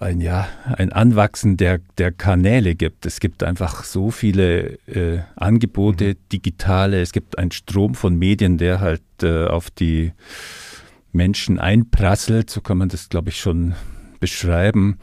ein, 0.00 0.20
ja, 0.20 0.48
ein 0.76 0.92
Anwachsen 0.92 1.56
der, 1.56 1.80
der 1.98 2.12
Kanäle 2.12 2.74
gibt. 2.74 3.06
Es 3.06 3.20
gibt 3.20 3.42
einfach 3.42 3.84
so 3.84 4.10
viele 4.10 4.78
äh, 4.86 5.20
Angebote, 5.36 6.10
mhm. 6.10 6.28
digitale, 6.32 7.00
es 7.00 7.12
gibt 7.12 7.38
einen 7.38 7.52
Strom 7.52 7.94
von 7.94 8.16
Medien, 8.16 8.58
der 8.58 8.80
halt 8.80 9.02
äh, 9.22 9.46
auf 9.46 9.70
die 9.70 10.12
Menschen 11.12 11.58
einprasselt, 11.58 12.50
so 12.50 12.60
kann 12.60 12.78
man 12.78 12.88
das, 12.88 13.08
glaube 13.08 13.30
ich, 13.30 13.40
schon 13.40 13.74
beschreiben. 14.20 14.98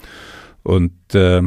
Und 0.64 0.94
äh, 1.14 1.42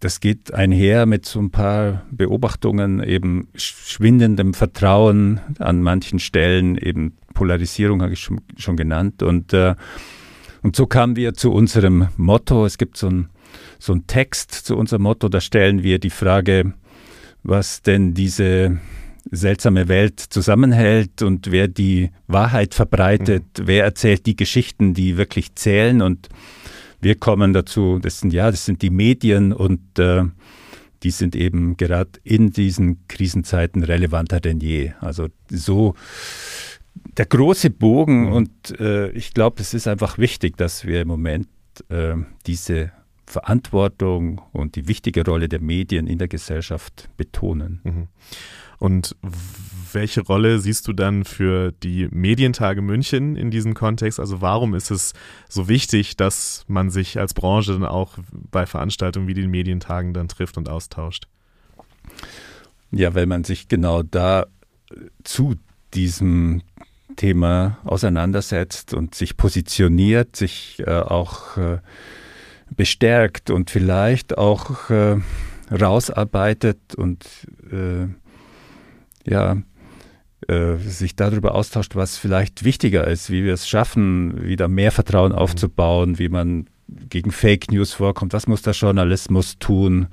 das 0.00 0.20
geht 0.20 0.52
einher 0.52 1.06
mit 1.06 1.24
so 1.24 1.40
ein 1.40 1.50
paar 1.50 2.04
Beobachtungen, 2.10 3.02
eben 3.02 3.48
schwindendem 3.54 4.52
Vertrauen 4.54 5.40
an 5.58 5.82
manchen 5.82 6.18
Stellen, 6.18 6.76
eben 6.76 7.16
Polarisierung 7.32 8.02
habe 8.02 8.12
ich 8.12 8.20
schon, 8.20 8.40
schon 8.56 8.76
genannt. 8.76 9.22
Und 9.22 9.52
äh, 9.52 9.74
und 10.66 10.74
so 10.74 10.86
kamen 10.86 11.14
wir 11.14 11.34
zu 11.34 11.52
unserem 11.52 12.08
Motto. 12.16 12.66
Es 12.66 12.76
gibt 12.76 12.96
so 12.96 13.06
ein 13.06 13.28
so 13.78 13.92
ein 13.92 14.08
Text 14.08 14.52
zu 14.52 14.76
unserem 14.76 15.02
Motto, 15.02 15.28
da 15.28 15.40
stellen 15.40 15.84
wir 15.84 16.00
die 16.00 16.10
Frage, 16.10 16.72
was 17.44 17.82
denn 17.82 18.14
diese 18.14 18.78
seltsame 19.30 19.86
Welt 19.86 20.18
zusammenhält 20.18 21.22
und 21.22 21.52
wer 21.52 21.68
die 21.68 22.10
Wahrheit 22.26 22.74
verbreitet, 22.74 23.44
mhm. 23.58 23.66
wer 23.66 23.84
erzählt 23.84 24.26
die 24.26 24.34
Geschichten, 24.34 24.92
die 24.92 25.16
wirklich 25.16 25.54
zählen. 25.54 26.02
Und 26.02 26.28
wir 27.00 27.14
kommen 27.14 27.52
dazu, 27.52 28.00
das 28.00 28.18
sind 28.18 28.32
ja, 28.32 28.50
das 28.50 28.64
sind 28.64 28.82
die 28.82 28.90
Medien 28.90 29.52
und 29.52 29.98
äh, 30.00 30.24
die 31.04 31.10
sind 31.10 31.36
eben 31.36 31.76
gerade 31.76 32.10
in 32.24 32.50
diesen 32.50 33.06
Krisenzeiten 33.06 33.84
relevanter 33.84 34.40
denn 34.40 34.58
je. 34.58 34.92
Also 35.00 35.28
so 35.48 35.94
der 37.16 37.26
große 37.26 37.70
Bogen 37.70 38.26
mhm. 38.26 38.32
und 38.32 38.80
äh, 38.80 39.10
ich 39.10 39.34
glaube, 39.34 39.60
es 39.60 39.74
ist 39.74 39.86
einfach 39.86 40.18
wichtig, 40.18 40.56
dass 40.56 40.84
wir 40.84 41.02
im 41.02 41.08
Moment 41.08 41.48
äh, 41.88 42.14
diese 42.46 42.92
Verantwortung 43.26 44.40
und 44.52 44.76
die 44.76 44.88
wichtige 44.88 45.24
Rolle 45.24 45.48
der 45.48 45.60
Medien 45.60 46.06
in 46.06 46.18
der 46.18 46.28
Gesellschaft 46.28 47.08
betonen. 47.16 47.80
Mhm. 47.84 48.08
Und 48.78 49.16
welche 49.92 50.20
Rolle 50.20 50.58
siehst 50.58 50.86
du 50.86 50.92
dann 50.92 51.24
für 51.24 51.72
die 51.72 52.08
Medientage 52.10 52.82
München 52.82 53.36
in 53.36 53.50
diesem 53.50 53.74
Kontext? 53.74 54.20
Also 54.20 54.42
warum 54.42 54.74
ist 54.74 54.90
es 54.90 55.14
so 55.48 55.68
wichtig, 55.68 56.16
dass 56.16 56.64
man 56.68 56.90
sich 56.90 57.18
als 57.18 57.34
Branche 57.34 57.72
dann 57.72 57.84
auch 57.84 58.18
bei 58.30 58.66
Veranstaltungen 58.66 59.26
wie 59.26 59.34
den 59.34 59.50
Medientagen 59.50 60.12
dann 60.12 60.28
trifft 60.28 60.58
und 60.58 60.68
austauscht? 60.68 61.26
Ja, 62.90 63.14
weil 63.14 63.26
man 63.26 63.44
sich 63.44 63.68
genau 63.68 64.02
da 64.02 64.46
zu 65.24 65.54
diesem 65.94 66.62
Thema 67.16 67.78
auseinandersetzt 67.84 68.94
und 68.94 69.14
sich 69.14 69.36
positioniert, 69.36 70.36
sich 70.36 70.82
äh, 70.86 70.90
auch 70.90 71.56
äh, 71.56 71.78
bestärkt 72.74 73.50
und 73.50 73.70
vielleicht 73.70 74.38
auch 74.38 74.90
äh, 74.90 75.16
rausarbeitet 75.70 76.94
und 76.96 77.24
äh, 77.70 78.06
ja, 79.28 79.56
äh, 80.48 80.76
sich 80.76 81.16
darüber 81.16 81.54
austauscht, 81.54 81.96
was 81.96 82.18
vielleicht 82.18 82.64
wichtiger 82.64 83.06
ist, 83.06 83.30
wie 83.30 83.44
wir 83.44 83.54
es 83.54 83.68
schaffen, 83.68 84.44
wieder 84.44 84.68
mehr 84.68 84.92
Vertrauen 84.92 85.32
mhm. 85.32 85.38
aufzubauen, 85.38 86.18
wie 86.18 86.28
man 86.28 86.66
gegen 86.88 87.32
Fake 87.32 87.72
News 87.72 87.92
vorkommt, 87.92 88.32
was 88.32 88.46
muss 88.46 88.62
der 88.62 88.74
Journalismus 88.74 89.58
tun. 89.58 90.06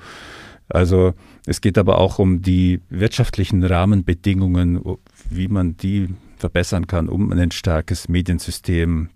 Also 0.74 1.13
es 1.46 1.62
geht 1.62 1.77
aber 1.77 2.00
auch 2.00 2.18
um 2.18 2.42
die 2.42 2.82
wirtschaftlichen 2.89 3.63
Rahmenbedingungen, 3.63 4.82
wie 5.30 5.48
man 5.48 5.77
die 5.77 6.10
verbessern 6.38 6.88
kann, 6.88 7.10
um 7.10 7.32
ein 7.32 7.51
starkes 7.51 8.10
Mediensystem 8.10 9.10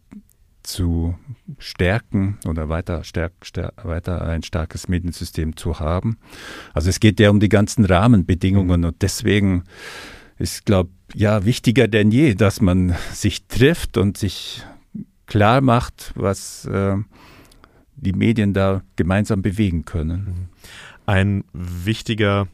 zu 0.62 1.16
stärken 1.58 2.38
oder 2.46 2.70
weiter, 2.70 3.04
stärk, 3.04 3.34
stärk, 3.42 3.74
weiter 3.84 4.22
ein 4.22 4.44
starkes 4.44 4.88
Mediensystem 4.88 5.56
zu 5.56 5.80
haben. 5.80 6.18
Also 6.74 6.90
es 6.90 7.00
geht 7.00 7.20
ja 7.20 7.32
um 7.32 7.40
die 7.40 7.50
ganzen 7.50 7.86
Rahmenbedingungen 7.86 8.86
und 8.86 9.02
deswegen 9.02 9.64
ist, 10.38 10.66
glaube 10.66 10.92
ich, 11.14 11.22
ja, 11.22 11.46
wichtiger 11.46 11.88
denn 11.88 12.12
je, 12.12 12.36
dass 12.36 12.62
man 12.62 12.94
sich 13.14 13.48
trifft 13.48 13.98
und 13.98 14.18
sich 14.18 14.62
klar 15.26 15.62
macht, 15.62 16.12
was 16.16 16.66
äh, 16.66 16.98
die 17.96 18.14
Medien 18.14 18.54
da 18.54 18.84
gemeinsam 18.96 19.42
bewegen 19.42 19.86
können. 19.86 20.50
Ein 21.08 21.46
wichtiger 21.54 22.50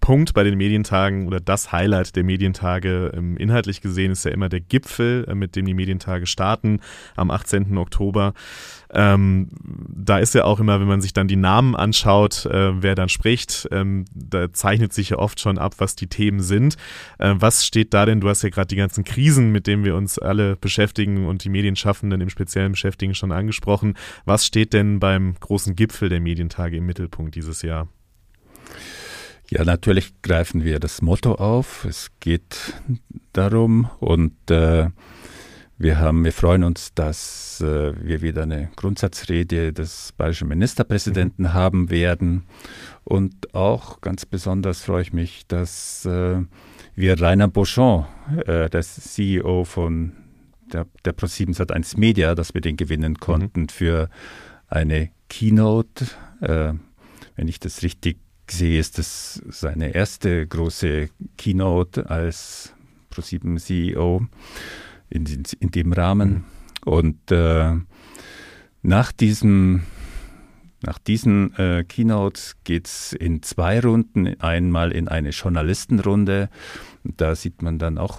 Punkt 0.00 0.34
bei 0.34 0.44
den 0.44 0.56
Medientagen 0.56 1.26
oder 1.26 1.40
das 1.40 1.72
Highlight 1.72 2.16
der 2.16 2.24
Medientage 2.24 3.12
ähm, 3.14 3.36
inhaltlich 3.36 3.80
gesehen 3.80 4.12
ist 4.12 4.24
ja 4.24 4.30
immer 4.30 4.48
der 4.48 4.60
Gipfel, 4.60 5.26
äh, 5.28 5.34
mit 5.34 5.56
dem 5.56 5.66
die 5.66 5.74
Medientage 5.74 6.26
starten 6.26 6.80
am 7.16 7.30
18. 7.30 7.76
Oktober. 7.78 8.34
Ähm, 8.92 9.48
da 9.62 10.18
ist 10.18 10.34
ja 10.34 10.44
auch 10.44 10.60
immer, 10.60 10.80
wenn 10.80 10.88
man 10.88 11.00
sich 11.00 11.12
dann 11.12 11.28
die 11.28 11.36
Namen 11.36 11.76
anschaut, 11.76 12.46
äh, 12.46 12.82
wer 12.82 12.94
dann 12.94 13.08
spricht, 13.08 13.68
ähm, 13.70 14.04
da 14.12 14.52
zeichnet 14.52 14.92
sich 14.92 15.10
ja 15.10 15.18
oft 15.18 15.40
schon 15.40 15.58
ab, 15.58 15.74
was 15.78 15.94
die 15.94 16.08
Themen 16.08 16.40
sind. 16.40 16.76
Äh, 17.18 17.34
was 17.36 17.64
steht 17.64 17.94
da 17.94 18.06
denn? 18.06 18.20
Du 18.20 18.28
hast 18.28 18.42
ja 18.42 18.48
gerade 18.48 18.68
die 18.68 18.76
ganzen 18.76 19.04
Krisen, 19.04 19.52
mit 19.52 19.66
denen 19.66 19.84
wir 19.84 19.94
uns 19.96 20.18
alle 20.18 20.56
beschäftigen 20.56 21.26
und 21.26 21.44
die 21.44 21.50
Medienschaffenden 21.50 22.20
im 22.20 22.30
Speziellen 22.30 22.72
beschäftigen, 22.72 23.14
schon 23.14 23.32
angesprochen. 23.32 23.94
Was 24.24 24.44
steht 24.44 24.72
denn 24.72 24.98
beim 24.98 25.34
großen 25.38 25.76
Gipfel 25.76 26.08
der 26.08 26.20
Medientage 26.20 26.76
im 26.76 26.86
Mittelpunkt 26.86 27.34
dieses 27.34 27.62
Jahr? 27.62 27.88
Ja, 29.52 29.64
natürlich 29.64 30.22
greifen 30.22 30.62
wir 30.62 30.78
das 30.78 31.02
Motto 31.02 31.34
auf. 31.34 31.84
Es 31.84 32.12
geht 32.20 32.72
darum 33.32 33.90
und 33.98 34.32
äh, 34.48 34.90
wir 35.76 35.98
haben, 35.98 36.24
wir 36.24 36.32
freuen 36.32 36.62
uns, 36.62 36.94
dass 36.94 37.60
äh, 37.60 37.92
wir 38.00 38.22
wieder 38.22 38.44
eine 38.44 38.70
Grundsatzrede 38.76 39.72
des 39.72 40.12
bayerischen 40.16 40.46
Ministerpräsidenten 40.46 41.46
mhm. 41.46 41.52
haben 41.52 41.90
werden. 41.90 42.44
Und 43.02 43.52
auch 43.52 44.00
ganz 44.00 44.24
besonders 44.24 44.82
freue 44.82 45.02
ich 45.02 45.12
mich, 45.12 45.48
dass 45.48 46.06
äh, 46.06 46.42
wir 46.94 47.20
Rainer 47.20 47.48
Beauchamp, 47.48 48.06
äh, 48.46 48.70
der 48.70 48.82
CEO 48.82 49.64
von 49.64 50.12
der, 50.72 50.86
der 51.04 51.16
Pro7 51.16 51.56
Sat1 51.56 51.98
Media, 51.98 52.36
dass 52.36 52.54
wir 52.54 52.60
den 52.60 52.76
gewinnen 52.76 53.14
mhm. 53.14 53.18
konnten 53.18 53.62
mhm. 53.62 53.68
für 53.68 54.10
eine 54.68 55.10
Keynote. 55.28 56.04
Äh, 56.40 56.74
wenn 57.34 57.48
ich 57.48 57.58
das 57.58 57.82
richtig 57.82 58.18
sehe, 58.52 58.78
ist 58.78 58.98
das 58.98 59.42
seine 59.48 59.94
erste 59.94 60.46
große 60.46 61.08
Keynote 61.36 62.08
als 62.08 62.74
ProSieben 63.10 63.58
CEO 63.58 64.26
in, 65.08 65.26
in, 65.58 65.70
dem 65.70 65.92
Rahmen. 65.92 66.30
Mhm. 66.30 66.44
Und 66.84 67.30
äh, 67.30 67.76
nach 68.82 69.12
diesem 69.12 69.82
nach 70.82 70.98
diesen 70.98 71.54
äh, 71.56 71.84
Keynotes 71.84 72.56
geht 72.64 72.86
es 72.86 73.12
in 73.12 73.42
zwei 73.42 73.80
Runden. 73.80 74.40
Einmal 74.40 74.92
in 74.92 75.08
eine 75.08 75.30
Journalistenrunde. 75.30 76.48
Da 77.04 77.34
sieht 77.34 77.60
man 77.60 77.78
dann 77.78 77.98
auch 77.98 78.18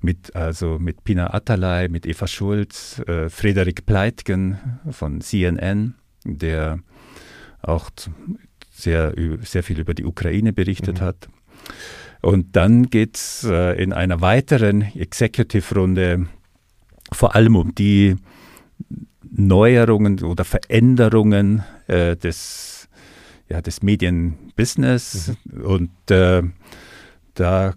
mit, 0.00 0.34
also 0.34 0.78
mit 0.78 1.04
Pina 1.04 1.34
Atalay, 1.34 1.88
mit 1.88 2.06
Eva 2.06 2.26
Schulz, 2.26 3.00
äh, 3.00 3.28
Frederik 3.28 3.84
Pleitgen 3.84 4.80
von 4.90 5.20
CNN, 5.20 5.94
der 6.24 6.78
auch 7.60 7.90
sehr, 8.84 9.14
sehr 9.42 9.62
viel 9.62 9.80
über 9.80 9.94
die 9.94 10.04
Ukraine 10.04 10.52
berichtet 10.52 11.00
mhm. 11.00 11.04
hat. 11.04 11.28
Und 12.22 12.56
dann 12.56 12.88
geht 12.88 13.16
es 13.16 13.44
äh, 13.44 13.82
in 13.82 13.92
einer 13.92 14.20
weiteren 14.20 14.82
Executive-Runde 14.82 16.26
vor 17.12 17.34
allem 17.34 17.56
um 17.56 17.74
die 17.74 18.16
Neuerungen 19.30 20.22
oder 20.22 20.44
Veränderungen 20.44 21.64
äh, 21.86 22.16
des, 22.16 22.88
ja, 23.48 23.60
des 23.60 23.82
Medienbusiness. 23.82 25.32
Mhm. 25.44 25.60
Und 25.62 26.10
äh, 26.10 26.42
da 27.34 27.74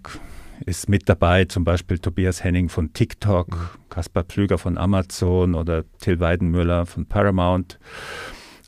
ist 0.64 0.88
mit 0.88 1.08
dabei 1.08 1.44
zum 1.44 1.64
Beispiel 1.64 1.98
Tobias 1.98 2.42
Henning 2.42 2.68
von 2.68 2.92
TikTok, 2.92 3.50
mhm. 3.50 3.68
Kaspar 3.90 4.24
Pflüger 4.24 4.56
von 4.56 4.78
Amazon 4.78 5.54
oder 5.54 5.84
Till 5.98 6.20
Weidenmüller 6.20 6.86
von 6.86 7.06
Paramount. 7.06 7.78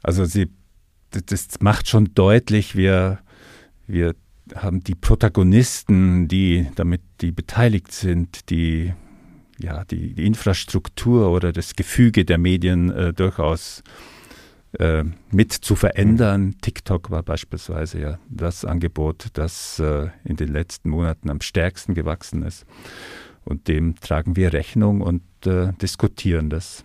Also 0.03 0.25
sie 0.25 0.51
das 1.11 1.49
macht 1.61 1.89
schon 1.89 2.15
deutlich, 2.15 2.77
wir, 2.77 3.19
wir 3.87 4.15
haben 4.55 4.81
die 4.83 4.95
Protagonisten, 4.95 6.29
die 6.29 6.69
damit 6.75 7.03
die 7.21 7.33
beteiligt 7.33 7.93
sind, 7.93 8.51
die 8.51 8.93
ja 9.59 9.85
die, 9.85 10.15
die 10.15 10.27
Infrastruktur 10.27 11.31
oder 11.31 11.53
das 11.53 11.75
Gefüge 11.75 12.25
der 12.25 12.39
Medien 12.39 12.91
äh, 12.91 13.13
durchaus 13.13 13.83
äh, 14.79 15.05
mit 15.31 15.53
zu 15.53 15.77
verändern. 15.77 16.43
Mhm. 16.43 16.61
TikTok 16.61 17.11
war 17.11 17.23
beispielsweise 17.23 18.01
ja 18.01 18.19
das 18.29 18.65
Angebot, 18.65 19.29
das 19.35 19.79
äh, 19.79 20.09
in 20.25 20.37
den 20.37 20.49
letzten 20.49 20.91
Monaten 20.91 21.31
am 21.31 21.41
stärksten 21.41 21.95
gewachsen 21.95 22.43
ist. 22.43 22.65
Und 23.45 23.69
dem 23.69 23.97
tragen 24.01 24.37
wir 24.37 24.53
Rechnung 24.53 25.01
und 25.01 25.23
äh, 25.47 25.73
diskutieren 25.81 26.51
das 26.51 26.85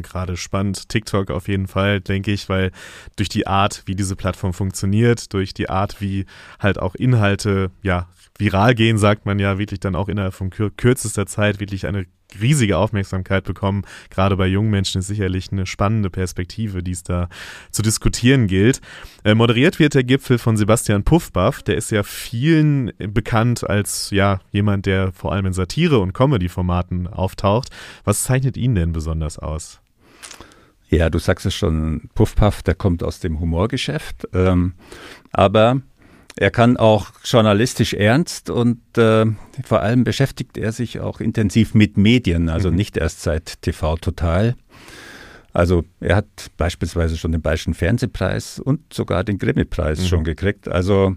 gerade 0.00 0.38
spannend. 0.38 0.88
TikTok 0.88 1.30
auf 1.30 1.48
jeden 1.48 1.66
Fall, 1.66 2.00
denke 2.00 2.32
ich, 2.32 2.48
weil 2.48 2.70
durch 3.16 3.28
die 3.28 3.46
Art, 3.46 3.82
wie 3.84 3.94
diese 3.94 4.16
Plattform 4.16 4.54
funktioniert, 4.54 5.34
durch 5.34 5.52
die 5.52 5.68
Art, 5.68 6.00
wie 6.00 6.24
halt 6.58 6.78
auch 6.78 6.94
Inhalte, 6.94 7.70
ja, 7.82 8.08
viral 8.38 8.74
gehen, 8.74 8.96
sagt 8.96 9.26
man 9.26 9.38
ja, 9.38 9.58
wirklich 9.58 9.80
dann 9.80 9.94
auch 9.94 10.08
innerhalb 10.08 10.34
von 10.34 10.50
kürzester 10.50 11.26
Zeit 11.26 11.60
wirklich 11.60 11.86
eine 11.86 12.06
riesige 12.40 12.78
Aufmerksamkeit 12.78 13.44
bekommen. 13.44 13.82
Gerade 14.10 14.36
bei 14.36 14.46
jungen 14.46 14.70
Menschen 14.70 15.00
ist 15.00 15.06
sicherlich 15.06 15.52
eine 15.52 15.66
spannende 15.66 16.10
Perspektive, 16.10 16.82
die 16.82 16.92
es 16.92 17.02
da 17.02 17.28
zu 17.70 17.82
diskutieren 17.82 18.46
gilt. 18.46 18.80
Äh, 19.22 19.34
moderiert 19.34 19.78
wird 19.78 19.94
der 19.94 20.04
Gipfel 20.04 20.38
von 20.38 20.56
Sebastian 20.56 21.04
Puffbaff. 21.04 21.62
Der 21.62 21.76
ist 21.76 21.90
ja 21.90 22.02
vielen 22.02 22.92
bekannt 22.98 23.68
als 23.68 24.10
ja 24.10 24.40
jemand, 24.50 24.86
der 24.86 25.12
vor 25.12 25.32
allem 25.32 25.46
in 25.46 25.52
Satire- 25.52 26.00
und 26.00 26.14
Comedy-Formaten 26.14 27.06
auftaucht. 27.06 27.68
Was 28.04 28.24
zeichnet 28.24 28.56
ihn 28.56 28.74
denn 28.74 28.92
besonders 28.92 29.38
aus? 29.38 29.81
Ja, 30.92 31.08
du 31.08 31.18
sagst 31.18 31.46
es 31.46 31.54
schon, 31.54 32.10
Puffpuff, 32.14 32.62
der 32.62 32.74
kommt 32.74 33.02
aus 33.02 33.18
dem 33.18 33.40
Humorgeschäft. 33.40 34.28
Ähm, 34.34 34.74
aber 35.32 35.80
er 36.36 36.50
kann 36.50 36.76
auch 36.76 37.12
journalistisch 37.24 37.94
ernst 37.94 38.50
und 38.50 38.78
äh, 38.98 39.24
vor 39.64 39.80
allem 39.80 40.04
beschäftigt 40.04 40.58
er 40.58 40.70
sich 40.70 41.00
auch 41.00 41.20
intensiv 41.20 41.72
mit 41.74 41.96
Medien, 41.96 42.50
also 42.50 42.70
mhm. 42.70 42.76
nicht 42.76 42.98
erst 42.98 43.22
seit 43.22 43.62
TV 43.62 43.96
Total. 43.96 44.54
Also 45.54 45.84
er 46.00 46.16
hat 46.16 46.50
beispielsweise 46.58 47.16
schon 47.16 47.32
den 47.32 47.40
Bayerischen 47.40 47.72
Fernsehpreis 47.72 48.58
und 48.58 48.92
sogar 48.92 49.24
den 49.24 49.38
Grimme-Preis 49.38 50.00
mhm. 50.00 50.04
schon 50.04 50.24
gekriegt. 50.24 50.68
Also 50.68 51.16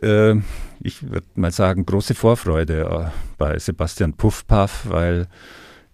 äh, 0.00 0.36
ich 0.80 1.02
würde 1.02 1.26
mal 1.34 1.52
sagen, 1.52 1.84
große 1.84 2.14
Vorfreude 2.14 3.10
äh, 3.10 3.10
bei 3.36 3.58
Sebastian 3.58 4.14
Puffpaff, 4.14 4.86
weil 4.88 5.26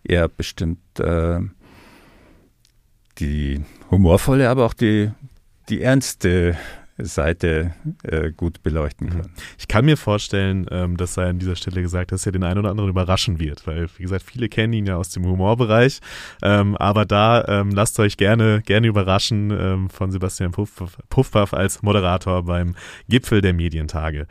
er 0.05 0.29
bestimmt 0.29 0.79
äh, 1.01 1.41
die 3.23 3.61
humorvolle, 3.91 4.51
aber 4.51 4.67
auch 4.67 4.75
die, 4.75 5.11
die 5.69 5.83
ernste 5.83 6.57
Seite 6.99 7.73
äh, 8.03 8.31
gut 8.33 8.63
beleuchten 8.63 9.11
kann. 9.11 9.31
Ich 9.59 9.67
kann 9.67 9.85
mir 9.85 9.97
vorstellen, 9.97 10.67
ähm, 10.71 10.97
dass 10.97 11.17
er 11.17 11.29
an 11.29 11.39
dieser 11.39 11.57
Stelle 11.57 11.81
gesagt, 11.83 12.13
dass 12.13 12.27
er 12.27 12.33
den 12.33 12.45
einen 12.45 12.59
oder 12.59 12.71
anderen 12.71 12.91
überraschen 12.91 13.39
wird, 13.39 13.67
weil, 13.67 13.89
wie 13.97 14.03
gesagt, 14.03 14.25
viele 14.25 14.49
kennen 14.49 14.73
ihn 14.75 14.87
ja 14.87 14.97
aus 14.97 15.11
dem 15.11 15.25
Humorbereich. 15.25 16.01
Ähm, 16.43 16.77
aber 16.77 17.07
da 17.07 17.45
ähm, 17.49 17.71
lasst 17.71 17.99
euch 17.99 18.17
gerne, 18.17 18.63
gerne 18.63 18.87
überraschen 18.87 19.51
ähm, 19.51 19.91
von 19.91 20.11
Sebastian 20.11 20.53
Puff, 20.53 20.71
Puffpaff 21.09 21.55
als 21.55 21.83
Moderator 21.83 22.45
beim 22.45 22.75
Gipfel 23.09 23.41
der 23.41 23.55
Medientage. 23.55 24.27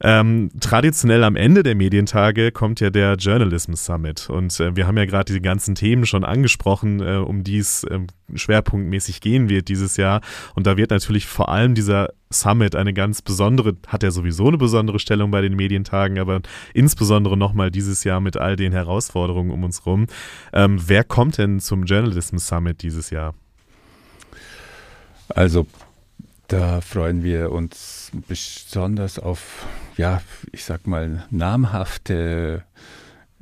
Ähm, 0.00 0.50
traditionell 0.60 1.24
am 1.24 1.34
Ende 1.34 1.62
der 1.62 1.74
Medientage 1.74 2.52
kommt 2.52 2.78
ja 2.80 2.90
der 2.90 3.14
Journalism 3.14 3.74
Summit 3.74 4.30
und 4.30 4.60
äh, 4.60 4.76
wir 4.76 4.86
haben 4.86 4.96
ja 4.96 5.06
gerade 5.06 5.24
diese 5.24 5.40
ganzen 5.40 5.74
Themen 5.74 6.06
schon 6.06 6.24
angesprochen, 6.24 7.00
äh, 7.00 7.16
um 7.16 7.42
die 7.42 7.58
es 7.58 7.82
äh, 7.84 8.00
schwerpunktmäßig 8.32 9.20
gehen 9.20 9.48
wird 9.48 9.68
dieses 9.68 9.96
Jahr 9.96 10.20
und 10.54 10.68
da 10.68 10.76
wird 10.76 10.90
natürlich 10.90 11.26
vor 11.26 11.48
allem 11.48 11.74
dieser 11.74 12.10
Summit 12.30 12.76
eine 12.76 12.92
ganz 12.92 13.22
besondere, 13.22 13.76
hat 13.88 14.04
er 14.04 14.12
sowieso 14.12 14.46
eine 14.46 14.58
besondere 14.58 15.00
Stellung 15.00 15.32
bei 15.32 15.40
den 15.40 15.56
Medientagen, 15.56 16.18
aber 16.20 16.42
insbesondere 16.74 17.36
nochmal 17.36 17.72
dieses 17.72 18.04
Jahr 18.04 18.20
mit 18.20 18.36
all 18.36 18.54
den 18.54 18.72
Herausforderungen 18.72 19.50
um 19.50 19.64
uns 19.64 19.84
rum. 19.84 20.06
Ähm, 20.52 20.78
wer 20.86 21.02
kommt 21.02 21.38
denn 21.38 21.58
zum 21.58 21.84
Journalism 21.84 22.36
Summit 22.36 22.82
dieses 22.82 23.10
Jahr? 23.10 23.34
Also 25.28 25.66
da 26.48 26.80
freuen 26.80 27.22
wir 27.22 27.52
uns 27.52 27.97
besonders 28.26 29.18
auf, 29.18 29.66
ja, 29.96 30.22
ich 30.52 30.64
sag 30.64 30.86
mal, 30.86 31.26
namhafte 31.30 32.64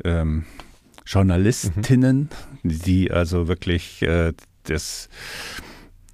ähm, 0.04 0.44
Journalistinnen, 1.06 2.28
mhm. 2.62 2.68
die 2.68 3.10
also 3.10 3.48
wirklich 3.48 4.02
äh, 4.02 4.32
das, 4.64 5.08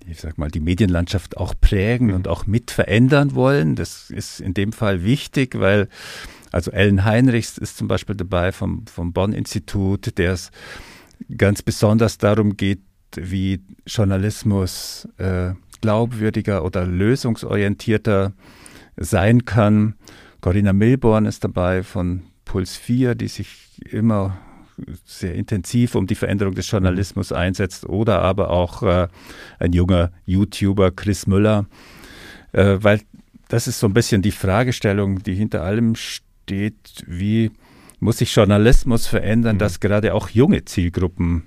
ich 0.07 0.21
sag 0.21 0.39
mal, 0.39 0.51
die 0.51 0.61
Medienlandschaft 0.61 1.37
auch 1.37 1.55
prägen 1.61 2.09
mhm. 2.09 2.15
und 2.15 2.29
auch 2.29 2.47
mit 2.47 2.71
verändern 2.71 3.35
wollen. 3.35 3.75
Das 3.75 4.11
ist 4.11 4.41
in 4.41 4.55
dem 4.55 4.73
Fall 4.73 5.05
wichtig, 5.05 5.59
weil 5.59 5.89
also 6.51 6.71
Ellen 6.71 7.05
Heinrichs 7.05 7.57
ist 7.57 7.79
zum 7.79 7.89
Beispiel 7.89 8.15
dabei 8.15 8.53
vom, 8.53 8.87
vom 8.87 9.13
Bonn-Institut, 9.13 10.19
der 10.19 10.33
es 10.33 10.51
ganz 11.37 11.63
besonders 11.63 12.19
darum 12.19 12.57
geht, 12.57 12.83
wie 13.17 13.63
Journalismus 13.87 15.09
äh, 15.17 15.53
glaubwürdiger 15.83 16.65
oder 16.65 16.87
lösungsorientierter 16.87 18.33
sein 18.97 19.45
kann. 19.45 19.95
Corinna 20.41 20.73
Milborn 20.73 21.27
ist 21.27 21.45
dabei 21.45 21.83
von 21.83 22.23
Puls 22.47 22.77
4, 22.77 23.15
die 23.15 23.29
sich 23.29 23.49
immer 23.91 24.39
sehr 25.05 25.35
intensiv 25.35 25.95
um 25.95 26.07
die 26.07 26.15
Veränderung 26.15 26.55
des 26.55 26.71
Journalismus 26.71 27.31
einsetzt 27.31 27.87
oder 27.87 28.23
aber 28.23 28.51
auch 28.51 28.83
äh, 28.83 29.09
ein 29.59 29.73
junger 29.73 30.11
YouTuber 30.25 30.91
Chris 30.91 31.27
Müller, 31.27 31.67
äh, 32.53 32.79
weil 32.81 33.01
das 33.49 33.69
ist 33.69 33.81
so 33.81 33.87
ein 33.87 33.93
bisschen 33.93 34.23
die 34.23 34.33
Fragestellung, 34.33 35.23
die 35.23 35.35
hinter 35.35 35.63
allem 35.63 35.95
steht, 35.95 37.05
wie 37.07 37.51
muss 38.01 38.19
sich 38.19 38.35
Journalismus 38.35 39.07
verändern, 39.07 39.57
mhm. 39.57 39.61
dass 39.61 39.79
gerade 39.79 40.15
auch 40.15 40.31
junge 40.31 40.65
Zielgruppen 40.65 41.45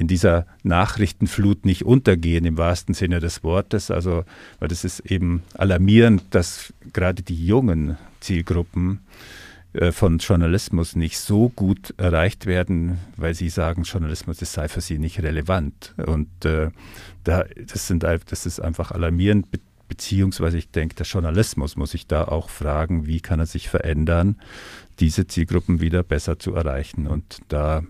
in 0.00 0.08
dieser 0.08 0.46
Nachrichtenflut 0.62 1.66
nicht 1.66 1.84
untergehen 1.84 2.46
im 2.46 2.56
wahrsten 2.56 2.94
Sinne 2.94 3.20
des 3.20 3.44
Wortes. 3.44 3.90
Also, 3.90 4.24
weil 4.58 4.68
das 4.68 4.82
ist 4.82 5.00
eben 5.00 5.42
alarmierend, 5.52 6.24
dass 6.30 6.72
gerade 6.94 7.22
die 7.22 7.46
jungen 7.46 7.98
Zielgruppen 8.20 9.00
äh, 9.74 9.92
von 9.92 10.16
Journalismus 10.16 10.96
nicht 10.96 11.18
so 11.18 11.50
gut 11.50 11.92
erreicht 11.98 12.46
werden, 12.46 12.98
weil 13.18 13.34
sie 13.34 13.50
sagen, 13.50 13.82
Journalismus 13.82 14.38
das 14.38 14.54
sei 14.54 14.68
für 14.68 14.80
sie 14.80 14.98
nicht 14.98 15.22
relevant. 15.22 15.94
Und 15.98 16.46
äh, 16.46 16.70
da, 17.24 17.44
das, 17.70 17.86
sind, 17.86 18.02
das 18.02 18.46
ist 18.46 18.58
einfach 18.58 18.92
alarmierend, 18.92 19.48
beziehungsweise 19.86 20.56
ich 20.56 20.70
denke, 20.70 20.94
der 20.94 21.04
Journalismus 21.04 21.76
muss 21.76 21.90
sich 21.90 22.06
da 22.06 22.24
auch 22.24 22.48
fragen, 22.48 23.06
wie 23.06 23.20
kann 23.20 23.38
er 23.38 23.46
sich 23.46 23.68
verändern, 23.68 24.36
diese 24.98 25.26
Zielgruppen 25.26 25.82
wieder 25.82 26.02
besser 26.02 26.38
zu 26.38 26.54
erreichen. 26.54 27.06
Und 27.06 27.42
da 27.48 27.82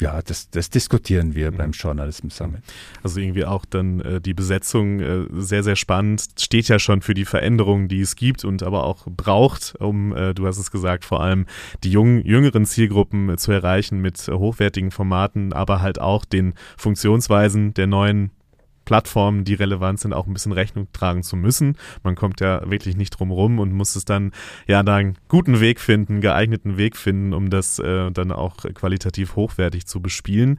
ja, 0.00 0.20
das, 0.22 0.50
das 0.50 0.70
diskutieren 0.70 1.34
wir 1.34 1.50
mhm. 1.50 1.56
beim 1.56 1.70
Journalism 1.72 2.28
Summit. 2.28 2.62
Also 3.02 3.20
irgendwie 3.20 3.44
auch 3.44 3.64
dann 3.64 4.00
äh, 4.00 4.20
die 4.20 4.34
Besetzung 4.34 5.00
äh, 5.00 5.26
sehr, 5.32 5.62
sehr 5.62 5.76
spannend. 5.76 6.24
Steht 6.38 6.68
ja 6.68 6.78
schon 6.78 7.02
für 7.02 7.14
die 7.14 7.24
Veränderungen, 7.24 7.88
die 7.88 8.00
es 8.00 8.16
gibt 8.16 8.44
und 8.44 8.62
aber 8.62 8.84
auch 8.84 9.06
braucht, 9.06 9.74
um, 9.78 10.14
äh, 10.14 10.34
du 10.34 10.46
hast 10.46 10.58
es 10.58 10.70
gesagt, 10.70 11.04
vor 11.04 11.20
allem 11.20 11.46
die 11.84 11.90
jungen, 11.90 12.24
jüngeren 12.24 12.66
Zielgruppen 12.66 13.36
zu 13.38 13.52
erreichen 13.52 14.00
mit 14.00 14.28
hochwertigen 14.28 14.90
Formaten, 14.90 15.52
aber 15.52 15.80
halt 15.80 16.00
auch 16.00 16.24
den 16.24 16.54
Funktionsweisen 16.76 17.74
der 17.74 17.86
neuen 17.86 18.30
Plattformen, 18.88 19.44
die 19.44 19.52
relevant 19.52 20.00
sind, 20.00 20.14
auch 20.14 20.26
ein 20.26 20.32
bisschen 20.32 20.52
Rechnung 20.52 20.88
tragen 20.94 21.22
zu 21.22 21.36
müssen. 21.36 21.76
Man 22.04 22.14
kommt 22.14 22.40
ja 22.40 22.70
wirklich 22.70 22.96
nicht 22.96 23.10
drum 23.10 23.30
rum 23.30 23.58
und 23.58 23.70
muss 23.70 23.96
es 23.96 24.06
dann 24.06 24.32
ja 24.66 24.82
da 24.82 24.96
einen 24.96 25.18
guten 25.28 25.60
Weg 25.60 25.78
finden, 25.78 26.22
geeigneten 26.22 26.78
Weg 26.78 26.96
finden, 26.96 27.34
um 27.34 27.50
das 27.50 27.78
äh, 27.80 28.10
dann 28.10 28.32
auch 28.32 28.56
qualitativ 28.56 29.36
hochwertig 29.36 29.84
zu 29.84 30.00
bespielen. 30.00 30.58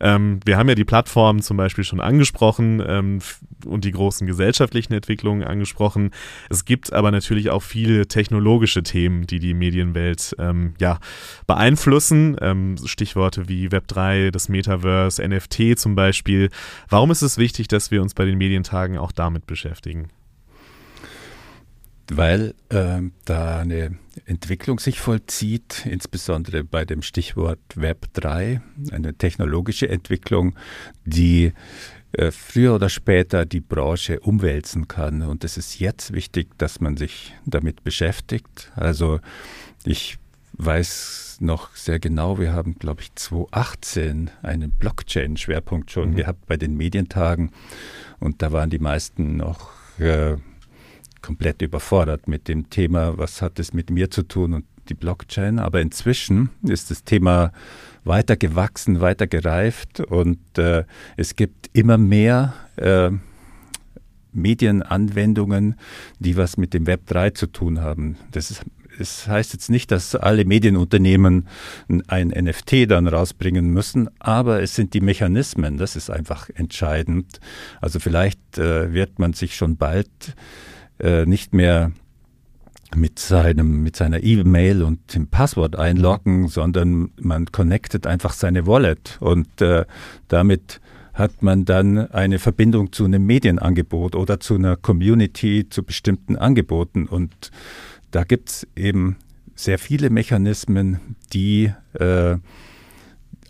Ähm, 0.00 0.40
wir 0.44 0.56
haben 0.56 0.68
ja 0.68 0.74
die 0.74 0.84
Plattformen 0.84 1.42
zum 1.42 1.56
Beispiel 1.56 1.84
schon 1.84 2.00
angesprochen 2.00 2.82
ähm, 2.86 3.18
und 3.66 3.84
die 3.84 3.92
großen 3.92 4.26
gesellschaftlichen 4.26 4.94
Entwicklungen 4.94 5.44
angesprochen. 5.44 6.10
Es 6.48 6.64
gibt 6.64 6.92
aber 6.92 7.10
natürlich 7.10 7.50
auch 7.50 7.62
viele 7.62 8.06
technologische 8.06 8.82
Themen, 8.82 9.26
die 9.26 9.38
die 9.38 9.54
Medienwelt 9.54 10.34
ähm, 10.38 10.74
ja, 10.80 10.98
beeinflussen. 11.46 12.36
Ähm, 12.40 12.76
Stichworte 12.84 13.48
wie 13.48 13.68
Web3, 13.68 14.30
das 14.30 14.48
Metaverse, 14.48 15.26
NFT 15.26 15.78
zum 15.78 15.94
Beispiel. 15.94 16.50
Warum 16.88 17.10
ist 17.10 17.22
es 17.22 17.38
wichtig, 17.38 17.68
dass 17.68 17.90
wir 17.90 18.02
uns 18.02 18.14
bei 18.14 18.24
den 18.24 18.38
Medientagen 18.38 18.98
auch 18.98 19.12
damit 19.12 19.46
beschäftigen? 19.46 20.08
Weil 22.10 22.54
äh, 22.68 23.00
da 23.24 23.60
eine 23.60 23.96
Entwicklung 24.26 24.78
sich 24.78 25.00
vollzieht, 25.00 25.86
insbesondere 25.86 26.64
bei 26.64 26.84
dem 26.84 27.02
Stichwort 27.02 27.60
Web 27.74 28.06
3, 28.14 28.60
eine 28.90 29.14
technologische 29.14 29.88
Entwicklung, 29.88 30.56
die 31.04 31.52
äh, 32.12 32.30
früher 32.32 32.74
oder 32.74 32.88
später 32.88 33.46
die 33.46 33.60
Branche 33.60 34.20
umwälzen 34.20 34.88
kann. 34.88 35.22
Und 35.22 35.44
es 35.44 35.56
ist 35.56 35.78
jetzt 35.78 36.12
wichtig, 36.12 36.48
dass 36.58 36.80
man 36.80 36.96
sich 36.96 37.34
damit 37.46 37.84
beschäftigt. 37.84 38.72
Also 38.74 39.20
ich 39.84 40.18
weiß 40.54 41.38
noch 41.40 41.74
sehr 41.74 41.98
genau, 41.98 42.38
wir 42.38 42.52
haben, 42.52 42.78
glaube 42.78 43.02
ich, 43.02 43.14
2018 43.14 44.30
einen 44.42 44.72
Blockchain-Schwerpunkt 44.72 45.90
schon 45.90 46.10
mhm. 46.10 46.16
gehabt 46.16 46.46
bei 46.46 46.56
den 46.56 46.76
Medientagen. 46.76 47.52
Und 48.18 48.42
da 48.42 48.52
waren 48.52 48.70
die 48.70 48.78
meisten 48.78 49.36
noch 49.36 49.70
äh, 49.98 50.36
komplett 51.22 51.62
überfordert 51.62 52.28
mit 52.28 52.48
dem 52.48 52.70
Thema, 52.70 53.18
was 53.18 53.42
hat 53.42 53.58
es 53.58 53.72
mit 53.72 53.90
mir 53.90 54.10
zu 54.10 54.22
tun 54.22 54.54
und 54.54 54.64
die 54.88 54.94
Blockchain. 54.94 55.58
Aber 55.58 55.80
inzwischen 55.80 56.50
ist 56.62 56.90
das 56.90 57.04
Thema 57.04 57.52
weiter 58.04 58.36
gewachsen, 58.36 59.00
weiter 59.00 59.26
gereift 59.26 60.00
und 60.00 60.58
äh, 60.58 60.84
es 61.16 61.36
gibt 61.36 61.70
immer 61.72 61.98
mehr 61.98 62.54
äh, 62.76 63.10
Medienanwendungen, 64.32 65.76
die 66.18 66.36
was 66.36 66.56
mit 66.56 66.72
dem 66.72 66.86
Web 66.86 67.06
3 67.06 67.30
zu 67.30 67.46
tun 67.46 67.80
haben. 67.80 68.16
Das 68.32 68.50
ist 68.50 68.62
es 68.98 69.26
heißt 69.26 69.54
jetzt 69.54 69.70
nicht, 69.70 69.90
dass 69.90 70.14
alle 70.14 70.44
Medienunternehmen 70.44 71.48
ein 72.08 72.28
NFT 72.28 72.90
dann 72.90 73.08
rausbringen 73.08 73.70
müssen, 73.70 74.10
aber 74.18 74.62
es 74.62 74.74
sind 74.74 74.92
die 74.92 75.00
Mechanismen, 75.00 75.78
das 75.78 75.96
ist 75.96 76.10
einfach 76.10 76.50
entscheidend. 76.50 77.40
Also 77.80 77.98
vielleicht 77.98 78.58
äh, 78.58 78.92
wird 78.92 79.18
man 79.18 79.32
sich 79.32 79.56
schon 79.56 79.76
bald 79.76 80.34
äh, 81.00 81.26
nicht 81.26 81.54
mehr 81.54 81.92
mit 82.94 83.18
seinem 83.18 83.82
mit 83.82 83.96
seiner 83.96 84.22
E-Mail 84.22 84.82
und 84.82 85.14
dem 85.14 85.28
Passwort 85.28 85.76
einloggen, 85.76 86.48
sondern 86.48 87.10
man 87.20 87.46
connectet 87.46 88.06
einfach 88.06 88.32
seine 88.32 88.66
Wallet. 88.66 89.18
Und 89.20 89.60
äh, 89.60 89.84
damit 90.28 90.80
hat 91.12 91.42
man 91.42 91.64
dann 91.64 92.10
eine 92.10 92.38
Verbindung 92.38 92.92
zu 92.92 93.04
einem 93.04 93.26
Medienangebot 93.26 94.16
oder 94.16 94.40
zu 94.40 94.54
einer 94.54 94.76
Community 94.76 95.68
zu 95.68 95.82
bestimmten 95.84 96.36
Angeboten. 96.36 97.06
Und 97.06 97.50
da 98.10 98.24
gibt 98.24 98.48
es 98.48 98.68
eben 98.74 99.16
sehr 99.54 99.78
viele 99.78 100.10
Mechanismen, 100.10 101.16
die 101.32 101.72
äh, 101.94 102.36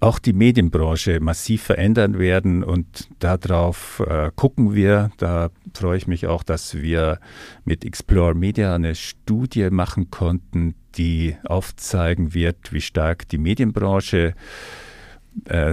auch 0.01 0.19
die 0.19 0.33
Medienbranche 0.33 1.21
massiv 1.21 1.63
verändern 1.63 2.19
werden 2.19 2.65
und 2.65 3.09
darauf 3.19 4.03
äh, 4.07 4.31
gucken 4.35 4.75
wir. 4.75 5.11
Da 5.19 5.51
freue 5.75 5.99
ich 5.99 6.07
mich 6.07 6.27
auch, 6.27 6.43
dass 6.43 6.75
wir 6.75 7.21
mit 7.65 7.85
Explore 7.85 8.35
Media 8.35 8.75
eine 8.75 8.95
Studie 8.95 9.69
machen 9.71 10.11
konnten, 10.11 10.75
die 10.97 11.37
aufzeigen 11.45 12.35
wird, 12.35 12.73
wie 12.73 12.81
stark 12.81 13.29
die 13.29 13.39
Medienbranche 13.39 14.29
äh, 14.29 14.35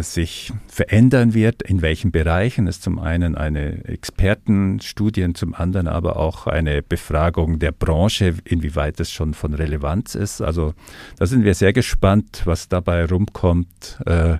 sich 0.01 0.51
verändern 0.67 1.33
wird, 1.33 1.61
in 1.61 1.81
welchen 1.81 2.11
Bereichen. 2.11 2.67
Es 2.67 2.81
zum 2.81 2.99
einen 2.99 3.35
eine 3.35 3.85
Expertenstudie, 3.85 5.33
zum 5.33 5.53
anderen 5.53 5.87
aber 5.87 6.17
auch 6.17 6.47
eine 6.47 6.81
Befragung 6.81 7.59
der 7.59 7.71
Branche, 7.71 8.35
inwieweit 8.45 8.99
es 8.99 9.11
schon 9.11 9.33
von 9.33 9.53
Relevanz 9.53 10.15
ist. 10.15 10.41
Also 10.41 10.73
da 11.17 11.25
sind 11.25 11.43
wir 11.43 11.53
sehr 11.53 11.73
gespannt, 11.73 12.41
was 12.45 12.69
dabei 12.69 13.05
rumkommt. 13.05 13.99
Äh, 14.05 14.37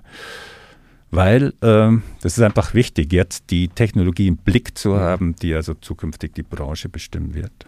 weil 1.10 1.54
äh, 1.62 1.96
das 2.20 2.36
ist 2.36 2.42
einfach 2.42 2.74
wichtig, 2.74 3.12
jetzt 3.12 3.50
die 3.50 3.68
Technologie 3.68 4.26
im 4.26 4.36
Blick 4.36 4.76
zu 4.76 4.98
haben, 4.98 5.34
die 5.36 5.54
also 5.54 5.74
zukünftig 5.74 6.34
die 6.34 6.42
Branche 6.42 6.88
bestimmen 6.88 7.34
wird. 7.34 7.66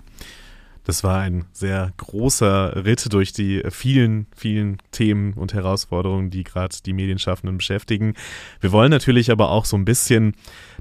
Das 0.84 1.04
war 1.04 1.20
ein 1.20 1.44
sehr 1.52 1.92
großer 1.96 2.84
Ritt 2.84 3.12
durch 3.12 3.32
die 3.32 3.62
vielen, 3.70 4.26
vielen 4.34 4.78
Themen 4.92 5.34
und 5.34 5.54
Herausforderungen, 5.54 6.30
die 6.30 6.44
gerade 6.44 6.76
die 6.84 6.92
Medienschaffenden 6.92 7.58
beschäftigen. 7.58 8.14
Wir 8.60 8.72
wollen 8.72 8.90
natürlich 8.90 9.30
aber 9.30 9.50
auch 9.50 9.64
so 9.64 9.76
ein 9.76 9.84
bisschen 9.84 10.34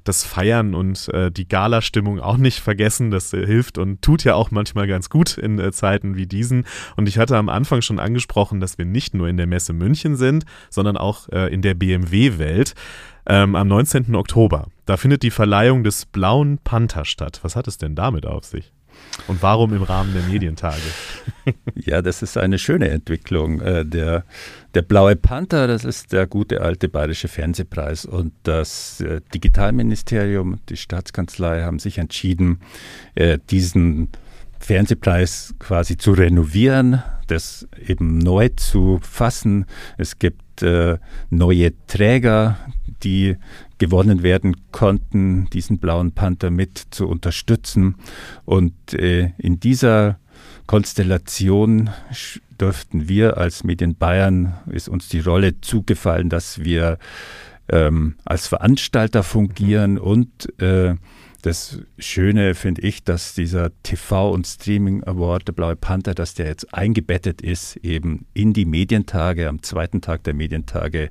das 0.03 0.23
Feiern 0.23 0.75
und 0.75 1.09
äh, 1.09 1.31
die 1.31 1.47
Gala-Stimmung 1.47 2.19
auch 2.19 2.37
nicht 2.37 2.59
vergessen. 2.59 3.11
Das 3.11 3.33
äh, 3.33 3.45
hilft 3.45 3.77
und 3.77 4.01
tut 4.01 4.23
ja 4.23 4.35
auch 4.35 4.51
manchmal 4.51 4.87
ganz 4.87 5.09
gut 5.09 5.37
in 5.37 5.59
äh, 5.59 5.71
Zeiten 5.71 6.15
wie 6.15 6.27
diesen. 6.27 6.65
Und 6.95 7.07
ich 7.07 7.17
hatte 7.17 7.37
am 7.37 7.49
Anfang 7.49 7.81
schon 7.81 7.99
angesprochen, 7.99 8.59
dass 8.59 8.77
wir 8.77 8.85
nicht 8.85 9.13
nur 9.13 9.27
in 9.27 9.37
der 9.37 9.47
Messe 9.47 9.73
München 9.73 10.15
sind, 10.15 10.45
sondern 10.69 10.97
auch 10.97 11.29
äh, 11.29 11.53
in 11.53 11.61
der 11.61 11.73
BMW-Welt. 11.73 12.73
Ähm, 13.25 13.55
am 13.55 13.67
19. 13.67 14.15
Oktober. 14.15 14.69
Da 14.85 14.97
findet 14.97 15.21
die 15.21 15.29
Verleihung 15.29 15.83
des 15.83 16.07
Blauen 16.07 16.57
Panther 16.63 17.05
statt. 17.05 17.41
Was 17.43 17.55
hat 17.55 17.67
es 17.67 17.77
denn 17.77 17.93
damit 17.93 18.25
auf 18.25 18.43
sich? 18.43 18.73
Und 19.27 19.41
warum 19.41 19.73
im 19.73 19.83
Rahmen 19.83 20.13
der 20.13 20.23
Medientage? 20.23 20.81
Ja, 21.73 22.03
das 22.03 22.21
ist 22.21 22.37
eine 22.37 22.59
schöne 22.59 22.89
Entwicklung. 22.89 23.59
Äh, 23.61 23.83
der, 23.83 24.23
der 24.75 24.83
Blaue 24.83 25.15
Panther, 25.15 25.65
das 25.65 25.83
ist 25.83 26.11
der 26.11 26.27
gute 26.27 26.61
alte 26.61 26.89
bayerische 26.89 27.27
Fernsehpreis. 27.27 28.05
Und 28.05 28.33
das 28.43 29.01
äh, 29.01 29.21
Digitalministerium, 29.33 30.59
die 30.69 30.77
Staatskanzlei 30.77 31.63
haben 31.63 31.79
sich 31.79 31.97
entschieden, 31.97 32.59
äh, 33.15 33.39
diesen 33.49 34.09
Fernsehpreis 34.59 35.55
quasi 35.57 35.97
zu 35.97 36.11
renovieren, 36.11 37.01
das 37.25 37.67
eben 37.87 38.19
neu 38.19 38.49
zu 38.49 38.99
fassen. 39.01 39.65
Es 39.97 40.19
gibt 40.19 40.43
neue 41.29 41.71
Träger, 41.87 42.57
die 43.03 43.37
gewonnen 43.77 44.23
werden 44.23 44.55
konnten, 44.71 45.49
diesen 45.51 45.79
blauen 45.79 46.11
Panther 46.11 46.49
mit 46.49 46.87
zu 46.91 47.07
unterstützen. 47.07 47.95
Und 48.45 48.93
äh, 48.93 49.31
in 49.37 49.59
dieser 49.59 50.19
Konstellation 50.67 51.89
dürften 52.59 53.07
wir 53.09 53.37
als 53.37 53.63
Medien 53.63 53.95
Bayern, 53.95 54.53
ist 54.67 54.89
uns 54.89 55.07
die 55.07 55.19
Rolle 55.19 55.61
zugefallen, 55.61 56.29
dass 56.29 56.63
wir 56.63 56.97
ähm, 57.69 58.15
als 58.25 58.47
Veranstalter 58.47 59.23
fungieren 59.23 59.97
und 59.97 60.59
äh, 60.61 60.95
das 61.41 61.79
Schöne 61.97 62.53
finde 62.53 62.81
ich, 62.81 63.05
dass 63.05 63.33
dieser 63.33 63.71
TV- 63.85 64.31
und 64.31 64.45
Streaming 64.45 65.05
Award, 65.05 65.47
der 65.47 65.53
Blaue 65.53 65.77
Panther, 65.77 66.13
dass 66.13 66.33
der 66.33 66.47
jetzt 66.47 66.73
eingebettet 66.73 67.41
ist 67.41 67.77
eben 67.77 68.25
in 68.33 68.51
die 68.51 68.65
Medientage. 68.65 69.47
Am 69.47 69.63
zweiten 69.63 70.01
Tag 70.01 70.23
der 70.23 70.33
Medientage 70.33 71.09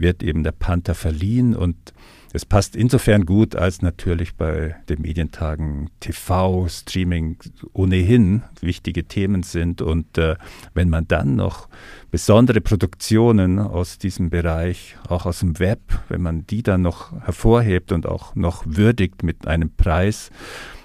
wird 0.00 0.22
eben 0.22 0.42
der 0.42 0.52
Panther 0.52 0.94
verliehen 0.94 1.54
und 1.54 1.92
es 2.32 2.44
passt 2.44 2.76
insofern 2.76 3.26
gut, 3.26 3.56
als 3.56 3.82
natürlich 3.82 4.36
bei 4.36 4.76
den 4.88 5.02
Medientagen 5.02 5.90
TV, 5.98 6.68
Streaming 6.68 7.38
ohnehin 7.72 8.44
wichtige 8.60 9.04
Themen 9.04 9.42
sind. 9.42 9.82
Und 9.82 10.16
äh, 10.16 10.36
wenn 10.72 10.88
man 10.90 11.08
dann 11.08 11.34
noch 11.34 11.68
besondere 12.12 12.60
Produktionen 12.60 13.58
aus 13.58 13.98
diesem 13.98 14.30
Bereich, 14.30 14.96
auch 15.08 15.26
aus 15.26 15.40
dem 15.40 15.58
Web, 15.58 15.80
wenn 16.08 16.22
man 16.22 16.46
die 16.46 16.62
dann 16.62 16.82
noch 16.82 17.20
hervorhebt 17.22 17.90
und 17.90 18.06
auch 18.06 18.36
noch 18.36 18.62
würdigt 18.64 19.24
mit 19.24 19.48
einem 19.48 19.74
Preis, 19.74 20.30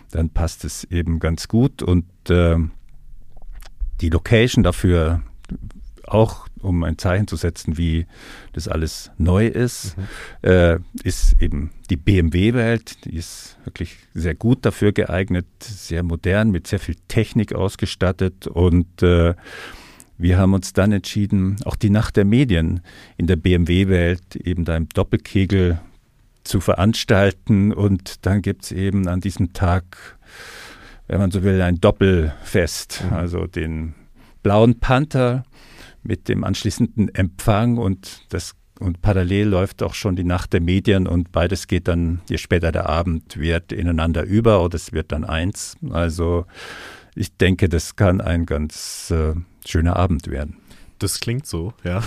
dann 0.10 0.32
passt 0.32 0.66
es 0.66 0.84
eben 0.86 1.20
ganz 1.20 1.48
gut. 1.48 1.84
Und 1.84 2.06
äh, 2.30 2.58
die 4.02 4.10
Location 4.10 4.64
dafür 4.64 5.22
auch 6.08 6.48
um 6.66 6.84
ein 6.84 6.98
Zeichen 6.98 7.28
zu 7.28 7.36
setzen, 7.36 7.78
wie 7.78 8.06
das 8.54 8.68
alles 8.68 9.12
neu 9.18 9.48
ist, 9.48 9.96
mhm. 9.98 10.50
äh, 10.50 10.80
ist 11.04 11.42
eben 11.42 11.72
die 11.90 11.98
BMW-Welt. 11.98 13.06
Die 13.06 13.16
ist 13.16 13.58
wirklich 13.64 13.98
sehr 14.14 14.36
gut 14.36 14.66
dafür 14.66 14.92
geeignet, 14.92 15.46
sehr 15.62 16.04
modern, 16.04 16.52
mit 16.52 16.68
sehr 16.68 16.80
viel 16.80 16.96
Technik 17.08 17.54
ausgestattet 17.54 18.48
und 18.48 19.02
äh, 19.04 19.36
wir 20.18 20.38
haben 20.38 20.54
uns 20.54 20.72
dann 20.72 20.94
entschieden, 20.94 21.58
auch 21.66 21.76
die 21.76 21.90
Nacht 21.90 22.16
der 22.16 22.24
Medien 22.24 22.82
in 23.18 23.28
der 23.28 23.36
BMW-Welt 23.36 24.38
eben 24.38 24.64
da 24.64 24.78
im 24.78 24.88
Doppelkegel 24.88 25.80
zu 26.44 26.62
veranstalten. 26.62 27.74
Und 27.74 28.26
dann 28.26 28.42
gibt 28.42 28.64
es 28.64 28.72
eben 28.72 29.08
an 29.10 29.20
diesem 29.20 29.52
Tag, 29.52 30.18
wenn 31.08 31.20
man 31.20 31.32
so 31.32 31.44
will, 31.44 31.62
ein 31.62 31.82
Doppelfest. 31.82 33.04
Mhm. 33.06 33.14
Also 33.14 33.48
den 33.48 33.94
Blauen 34.42 34.80
Panther 34.80 35.44
mit 36.06 36.30
dem 36.30 36.44
anschließenden 36.44 37.14
Empfang 37.14 37.78
und 37.78 38.26
das 38.30 38.56
und 38.80 39.02
parallel 39.02 39.48
läuft 39.48 39.82
auch 39.84 39.94
schon 39.94 40.18
die 40.18 40.26
Nacht 40.26 40.52
der 40.52 40.60
Medien 40.60 41.08
und 41.08 41.32
beides 41.32 41.68
geht 41.68 41.88
dann, 41.88 42.22
je 42.30 42.38
später 42.38 42.74
der 42.74 42.90
Abend 42.90 43.38
wird, 43.38 43.72
ineinander 43.72 44.24
über 44.24 44.62
oder 44.62 44.76
es 44.76 44.92
wird 44.92 45.14
dann 45.14 45.24
eins. 45.24 45.78
Also 45.92 46.46
ich 47.16 47.38
denke, 47.38 47.70
das 47.70 47.96
kann 47.96 48.20
ein 48.20 48.46
ganz 48.46 49.12
äh, 49.12 49.34
schöner 49.66 49.96
Abend 49.96 50.30
werden. 50.30 50.58
Das 51.00 51.20
klingt 51.20 51.46
so, 51.46 51.74
ja. 51.84 52.04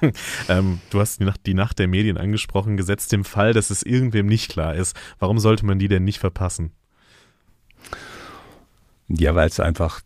ähm, 0.48 0.80
du 0.90 1.00
hast 1.00 1.20
die 1.20 1.24
Nacht, 1.24 1.40
die 1.46 1.54
Nacht 1.54 1.78
der 1.78 1.88
Medien 1.88 2.18
angesprochen, 2.18 2.76
gesetzt 2.76 3.12
dem 3.12 3.24
Fall, 3.24 3.52
dass 3.52 3.70
es 3.70 3.82
irgendwem 3.82 4.26
nicht 4.26 4.50
klar 4.50 4.74
ist. 4.74 4.96
Warum 5.18 5.38
sollte 5.38 5.64
man 5.64 5.78
die 5.78 5.88
denn 5.88 6.04
nicht 6.04 6.20
verpassen? 6.20 6.72
Ja, 9.08 9.34
weil 9.34 9.48
es 9.48 9.58
einfach 9.58 10.00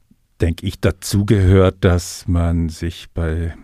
denke 0.44 0.66
ich, 0.66 0.78
dazugehört, 0.78 1.76
dass 1.80 2.28
man 2.28 2.68
sich 2.68 3.07
bei 3.14 3.54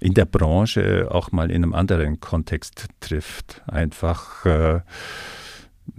in 0.00 0.14
der 0.14 0.24
Branche 0.24 1.06
auch 1.12 1.30
mal 1.30 1.48
in 1.48 1.62
einem 1.62 1.74
anderen 1.74 2.18
Kontext 2.18 2.88
trifft. 2.98 3.62
Einfach 3.68 4.44
äh, 4.44 4.80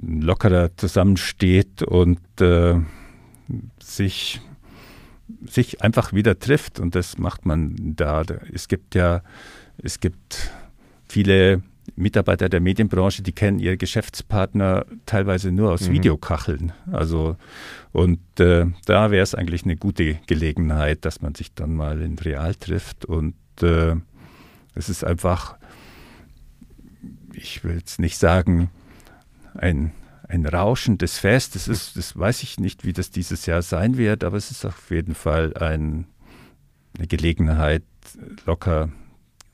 lockerer 0.01 0.75
zusammensteht 0.75 1.83
und 1.83 2.19
äh, 2.41 2.75
sich, 3.81 4.41
sich 5.47 5.81
einfach 5.81 6.11
wieder 6.11 6.37
trifft. 6.37 6.81
Und 6.81 6.95
das 6.95 7.17
macht 7.17 7.45
man 7.45 7.95
da. 7.95 8.23
Es 8.53 8.67
gibt 8.67 8.93
ja, 8.93 9.21
es 9.77 10.01
gibt 10.01 10.51
viele 11.07 11.63
Mitarbeiter 11.95 12.49
der 12.49 12.59
Medienbranche, 12.59 13.21
die 13.21 13.31
kennen 13.31 13.59
ihre 13.59 13.77
Geschäftspartner 13.77 14.85
teilweise 15.05 15.51
nur 15.51 15.71
aus 15.71 15.87
mhm. 15.87 15.93
Videokacheln. 15.93 16.73
Also 16.91 17.37
und 17.91 18.19
äh, 18.39 18.65
da 18.85 19.11
wäre 19.11 19.23
es 19.23 19.35
eigentlich 19.35 19.63
eine 19.63 19.77
gute 19.77 20.15
Gelegenheit, 20.27 21.05
dass 21.05 21.21
man 21.21 21.35
sich 21.35 21.53
dann 21.53 21.73
mal 21.73 22.01
in 22.01 22.17
Real 22.17 22.55
trifft 22.55 23.05
und 23.05 23.35
äh, 23.61 23.95
es 24.73 24.89
ist 24.89 25.03
einfach, 25.05 25.57
ich 27.33 27.63
will 27.63 27.75
jetzt 27.75 27.99
nicht 27.99 28.17
sagen, 28.17 28.69
ein, 29.53 29.93
ein 30.27 30.45
rauschendes 30.45 31.17
Fest. 31.17 31.55
Das 31.55 31.67
ist, 31.67 31.95
das 31.95 32.17
weiß 32.17 32.43
ich 32.43 32.59
nicht, 32.59 32.83
wie 32.83 32.93
das 32.93 33.09
dieses 33.09 33.45
Jahr 33.45 33.61
sein 33.61 33.97
wird, 33.97 34.23
aber 34.23 34.37
es 34.37 34.51
ist 34.51 34.65
auf 34.65 34.91
jeden 34.91 35.15
Fall 35.15 35.55
ein, 35.55 36.07
eine 36.97 37.07
Gelegenheit, 37.07 37.83
locker 38.45 38.89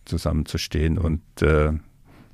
zusammenzustehen 0.06 0.98
und 0.98 1.22
äh, 1.42 1.74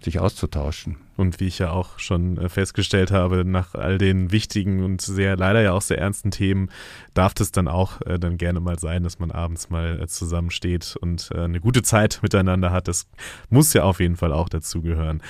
sich 0.04 0.20
auszutauschen. 0.20 0.98
Und 1.16 1.40
wie 1.40 1.48
ich 1.48 1.60
ja 1.60 1.72
auch 1.72 1.98
schon 1.98 2.38
äh, 2.38 2.50
festgestellt 2.50 3.12
habe, 3.12 3.44
nach 3.44 3.74
all 3.74 3.98
den 3.98 4.32
wichtigen 4.32 4.84
und 4.84 5.02
sehr 5.02 5.36
leider 5.36 5.62
ja 5.62 5.74
auch 5.74 5.82
sehr 5.82 5.98
ernsten 5.98 6.32
Themen 6.32 6.70
darf 7.14 7.34
es 7.40 7.52
dann 7.52 7.68
auch 7.68 8.02
äh, 8.02 8.20
dann 8.20 8.38
gerne 8.38 8.60
mal 8.60 8.78
sein, 8.78 9.04
dass 9.04 9.20
man 9.20 9.32
abends 9.32 9.70
mal 9.70 10.00
äh, 10.00 10.08
zusammensteht 10.08 10.96
und 11.02 11.30
äh, 11.34 11.42
eine 11.42 11.60
gute 11.60 11.82
Zeit 11.82 12.20
miteinander 12.22 12.72
hat. 12.72 12.88
Das 12.88 13.08
muss 13.50 13.74
ja 13.74 13.84
auf 13.84 14.00
jeden 14.00 14.16
Fall 14.16 14.32
auch 14.32 14.50
dazugehören. 14.50 15.22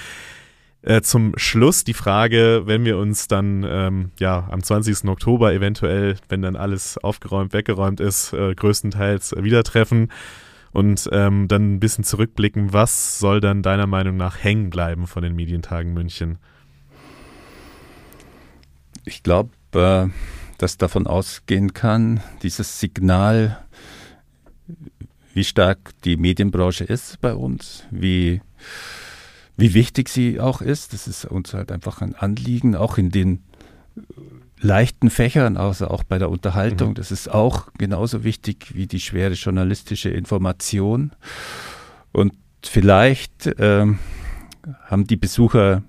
Äh, 0.82 1.02
zum 1.02 1.34
Schluss 1.38 1.84
die 1.84 1.94
Frage, 1.94 2.64
wenn 2.66 2.86
wir 2.86 2.98
uns 2.98 3.28
dann 3.28 3.66
ähm, 3.68 4.12
ja 4.20 4.48
am 4.52 4.62
20. 4.62 5.06
Oktober 5.10 5.54
eventuell, 5.54 6.18
wenn 6.30 6.42
dann 6.42 6.56
alles 6.56 6.98
aufgeräumt, 6.98 7.54
weggeräumt 7.54 8.00
ist, 8.00 8.34
äh, 8.34 8.54
größtenteils 8.54 9.36
wieder 9.38 9.64
treffen 9.64 10.10
und 10.72 11.10
ähm, 11.12 11.48
dann 11.48 11.76
ein 11.76 11.80
bisschen 11.80 12.04
zurückblicken, 12.04 12.74
was 12.74 13.20
soll 13.20 13.40
dann 13.40 13.64
deiner 13.64 13.88
Meinung 13.88 14.18
nach 14.18 14.44
hängen 14.44 14.70
bleiben 14.70 15.08
von 15.08 15.24
den 15.24 15.36
Medientagen 15.36 15.94
München? 15.94 16.38
Ich 19.06 19.24
glaube, 19.24 19.52
äh, 19.74 20.08
dass 20.58 20.78
davon 20.78 21.08
ausgehen 21.08 21.74
kann, 21.74 22.22
dieses 22.44 22.80
Signal, 22.80 23.64
wie 25.34 25.44
stark 25.44 25.92
die 26.04 26.18
Medienbranche 26.18 26.84
ist 26.84 27.22
bei 27.22 27.34
uns, 27.34 27.84
wie, 27.92 28.42
wie 29.56 29.74
wichtig 29.74 30.10
sie 30.10 30.40
auch 30.40 30.62
ist. 30.62 30.94
Das 30.94 31.08
ist 31.08 31.26
uns 31.26 31.54
halt 31.54 31.72
einfach 31.72 32.02
ein 32.02 32.16
Anliegen, 32.16 32.76
auch 32.76 32.98
in 32.98 33.12
den 33.12 33.44
leichten 34.60 35.10
Fächern, 35.10 35.58
also 35.58 35.88
auch 35.88 36.04
bei 36.04 36.18
der 36.18 36.30
Unterhaltung. 36.30 36.90
Mhm. 36.90 36.96
Das 36.96 37.12
ist 37.12 37.30
auch 37.30 37.68
genauso 37.78 38.24
wichtig 38.24 38.74
wie 38.74 38.88
die 38.88 39.00
schwere 39.00 39.34
journalistische 39.34 40.10
Information. 40.10 41.12
Und 42.12 42.34
vielleicht 42.64 43.50
ähm, 43.60 44.00
haben 44.86 45.06
die 45.06 45.18
Besucher 45.18 45.84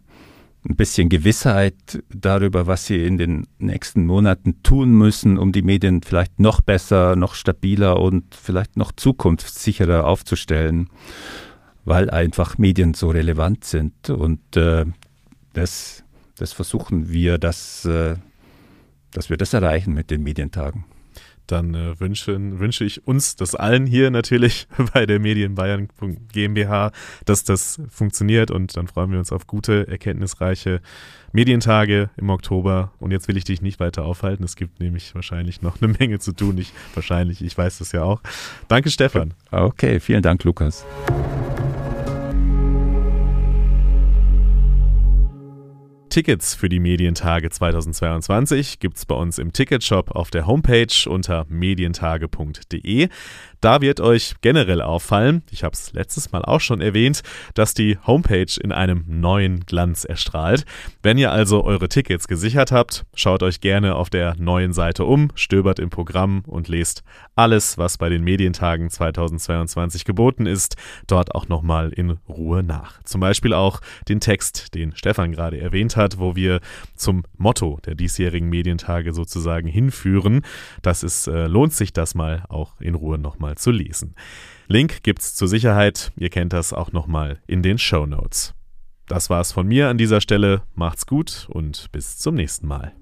ein 0.69 0.77
bisschen 0.77 1.09
Gewissheit 1.09 2.03
darüber, 2.11 2.67
was 2.67 2.87
sie 2.87 3.05
in 3.05 3.17
den 3.17 3.47
nächsten 3.59 4.05
Monaten 4.05 4.63
tun 4.63 4.91
müssen, 4.91 5.39
um 5.39 5.53
die 5.53 5.63
Medien 5.63 6.03
vielleicht 6.03 6.39
noch 6.39 6.61
besser, 6.61 7.17
noch 7.17 7.35
stabiler 7.35 8.01
und 8.01 8.35
vielleicht 8.35 8.77
noch 8.77 8.93
zukunftssicherer 8.93 10.07
aufzustellen, 10.07 10.91
weil 11.85 12.11
einfach 12.11 12.59
Medien 12.59 12.93
so 12.93 13.09
relevant 13.09 13.65
sind. 13.65 14.11
Und 14.11 14.57
äh, 14.57 14.85
das, 15.55 16.05
das 16.37 16.53
versuchen 16.53 17.11
wir, 17.11 17.39
das 17.39 17.87
äh, 17.87 18.17
dass 19.12 19.31
wir 19.31 19.37
das 19.37 19.53
erreichen 19.53 19.94
mit 19.94 20.11
den 20.11 20.23
Medientagen. 20.23 20.85
dann 21.47 21.75
äh, 21.75 21.99
wünsche, 21.99 22.37
wünsche 22.59 22.85
ich 22.85 23.07
uns, 23.07 23.35
das 23.35 23.55
allen 23.55 23.87
hier 23.87 24.11
natürlich 24.11 24.68
bei 24.92 25.07
der 25.07 25.18
Medien 25.18 25.55
Bayern 25.55 25.88
GmbH, 26.31 26.92
dass 27.25 27.42
das 27.42 27.81
funktioniert 27.88 28.51
und 28.51 28.77
dann 28.77 28.87
freuen 28.87 29.11
wir 29.12 29.18
uns 29.18 29.33
auf 29.33 29.47
gute, 29.47 29.88
erkenntnisreiche 29.88 30.83
Medientage 31.33 32.11
im 32.16 32.31
Oktober. 32.31 32.92
Und 33.01 33.11
jetzt 33.11 33.29
will 33.29 33.37
ich 33.37 33.44
dich 33.44 33.62
nicht 33.62 33.81
weiter 33.81 34.05
aufhalten. 34.05 34.44
Es 34.44 34.57
gibt 34.57 34.81
nämlich 34.81 35.14
wahrscheinlich 35.14 35.62
noch 35.62 35.81
eine 35.81 35.92
Menge 35.99 36.18
zu 36.18 36.33
tun. 36.33 36.59
Ich, 36.59 36.73
wahrscheinlich, 36.94 37.42
ich 37.42 37.57
weiß 37.57 37.79
das 37.79 37.92
ja 37.92 38.03
auch. 38.03 38.21
Danke, 38.68 38.90
Stefan. 38.90 39.35
Okay, 39.51 40.01
vielen 40.01 40.23
Dank, 40.23 40.44
Lukas. 40.44 40.85
Tickets 46.19 46.57
für 46.57 46.69
die 46.69 46.81
Medientage 46.81 47.49
2022 47.49 48.81
gibt 48.81 48.97
es 48.97 49.07
bei 49.07 49.15
uns 49.15 49.39
im 49.39 49.53
Ticketshop 49.53 50.17
auf 50.17 50.33
der 50.33 50.49
Homepage 50.49 51.09
unter 51.09 51.47
medientage.de. 51.49 53.09
Da 53.61 53.81
wird 53.81 54.01
euch 54.01 54.37
generell 54.40 54.81
auffallen, 54.81 55.42
ich 55.51 55.64
habe 55.64 55.73
es 55.73 55.92
letztes 55.92 56.31
Mal 56.31 56.44
auch 56.44 56.61
schon 56.61 56.81
erwähnt, 56.81 57.23
dass 57.55 57.75
die 57.75 57.99
Homepage 58.07 58.47
in 58.62 58.71
einem 58.71 59.05
neuen 59.09 59.66
Glanz 59.66 60.05
erstrahlt. 60.05 60.64
Wenn 61.03 61.18
ihr 61.18 61.33
also 61.33 61.64
eure 61.64 61.88
Tickets 61.88 62.29
gesichert 62.29 62.71
habt, 62.71 63.05
schaut 63.14 63.42
euch 63.42 63.61
gerne 63.61 63.97
auf 63.97 64.11
der 64.11 64.37
neuen 64.38 64.73
Seite 64.73 65.05
um, 65.05 65.33
stöbert 65.35 65.81
im 65.81 65.90
Programm 65.90 66.42
und 66.47 66.68
lest 66.68 67.03
alles, 67.35 67.79
was 67.79 67.99
bei 67.99 68.09
den 68.09 68.23
Medientagen 68.23 68.90
2022 68.90 70.05
geboten 70.05 70.47
ist, 70.47 70.77
dort 71.09 71.35
auch 71.35 71.49
nochmal 71.49 71.90
in 71.90 72.18
Ruhe 72.29 72.62
nach. 72.62 73.03
Zum 73.03 73.21
Beispiel 73.21 73.55
auch 73.55 73.81
den 74.09 74.21
Text, 74.21 74.75
den 74.75 74.94
Stefan 74.94 75.33
gerade 75.33 75.61
erwähnt 75.61 75.97
hat, 75.97 76.18
wo 76.18 76.37
wir 76.37 76.61
zum 76.94 77.25
Motto 77.37 77.81
der 77.85 77.97
diesjährigen 77.97 78.49
Medientage 78.49 79.12
sozusagen 79.12 79.68
hinführen. 79.68 80.42
Das 80.83 81.03
ist, 81.03 81.27
äh, 81.27 81.47
lohnt 81.47 81.73
sich 81.73 81.92
das 81.92 82.14
mal 82.14 82.44
auch 82.49 82.81
in 82.81 82.94
Ruhe 82.94 83.18
nochmal 83.18 83.48
nochmal 83.49 83.57
zu 83.57 83.71
lesen. 83.71 84.15
Link 84.69 85.03
gibt's 85.03 85.35
zur 85.35 85.49
Sicherheit, 85.49 86.13
ihr 86.17 86.29
kennt 86.29 86.53
das 86.53 86.73
auch 86.73 86.93
nochmal 86.93 87.41
in 87.47 87.63
den 87.63 87.79
Show 87.79 88.07
Notes. 88.07 88.55
Das 89.07 89.31
war's 89.31 89.53
von 89.53 89.67
mir 89.67 89.89
an 89.89 89.97
dieser 89.97 90.21
Stelle. 90.21 90.63
Macht's 90.75 91.07
gut 91.07 91.49
und 91.51 91.91
bis 91.93 92.19
zum 92.19 92.35
nächsten 92.35 92.67
Mal. 92.67 92.93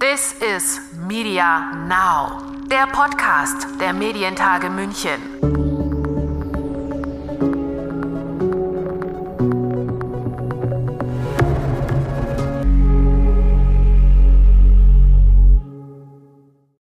This 0.00 0.34
is 0.34 0.80
Media 1.08 1.72
Now, 1.88 2.42
der 2.70 2.86
Podcast 2.92 3.66
der 3.80 3.94
Medientage 3.94 4.68
München. 4.68 5.67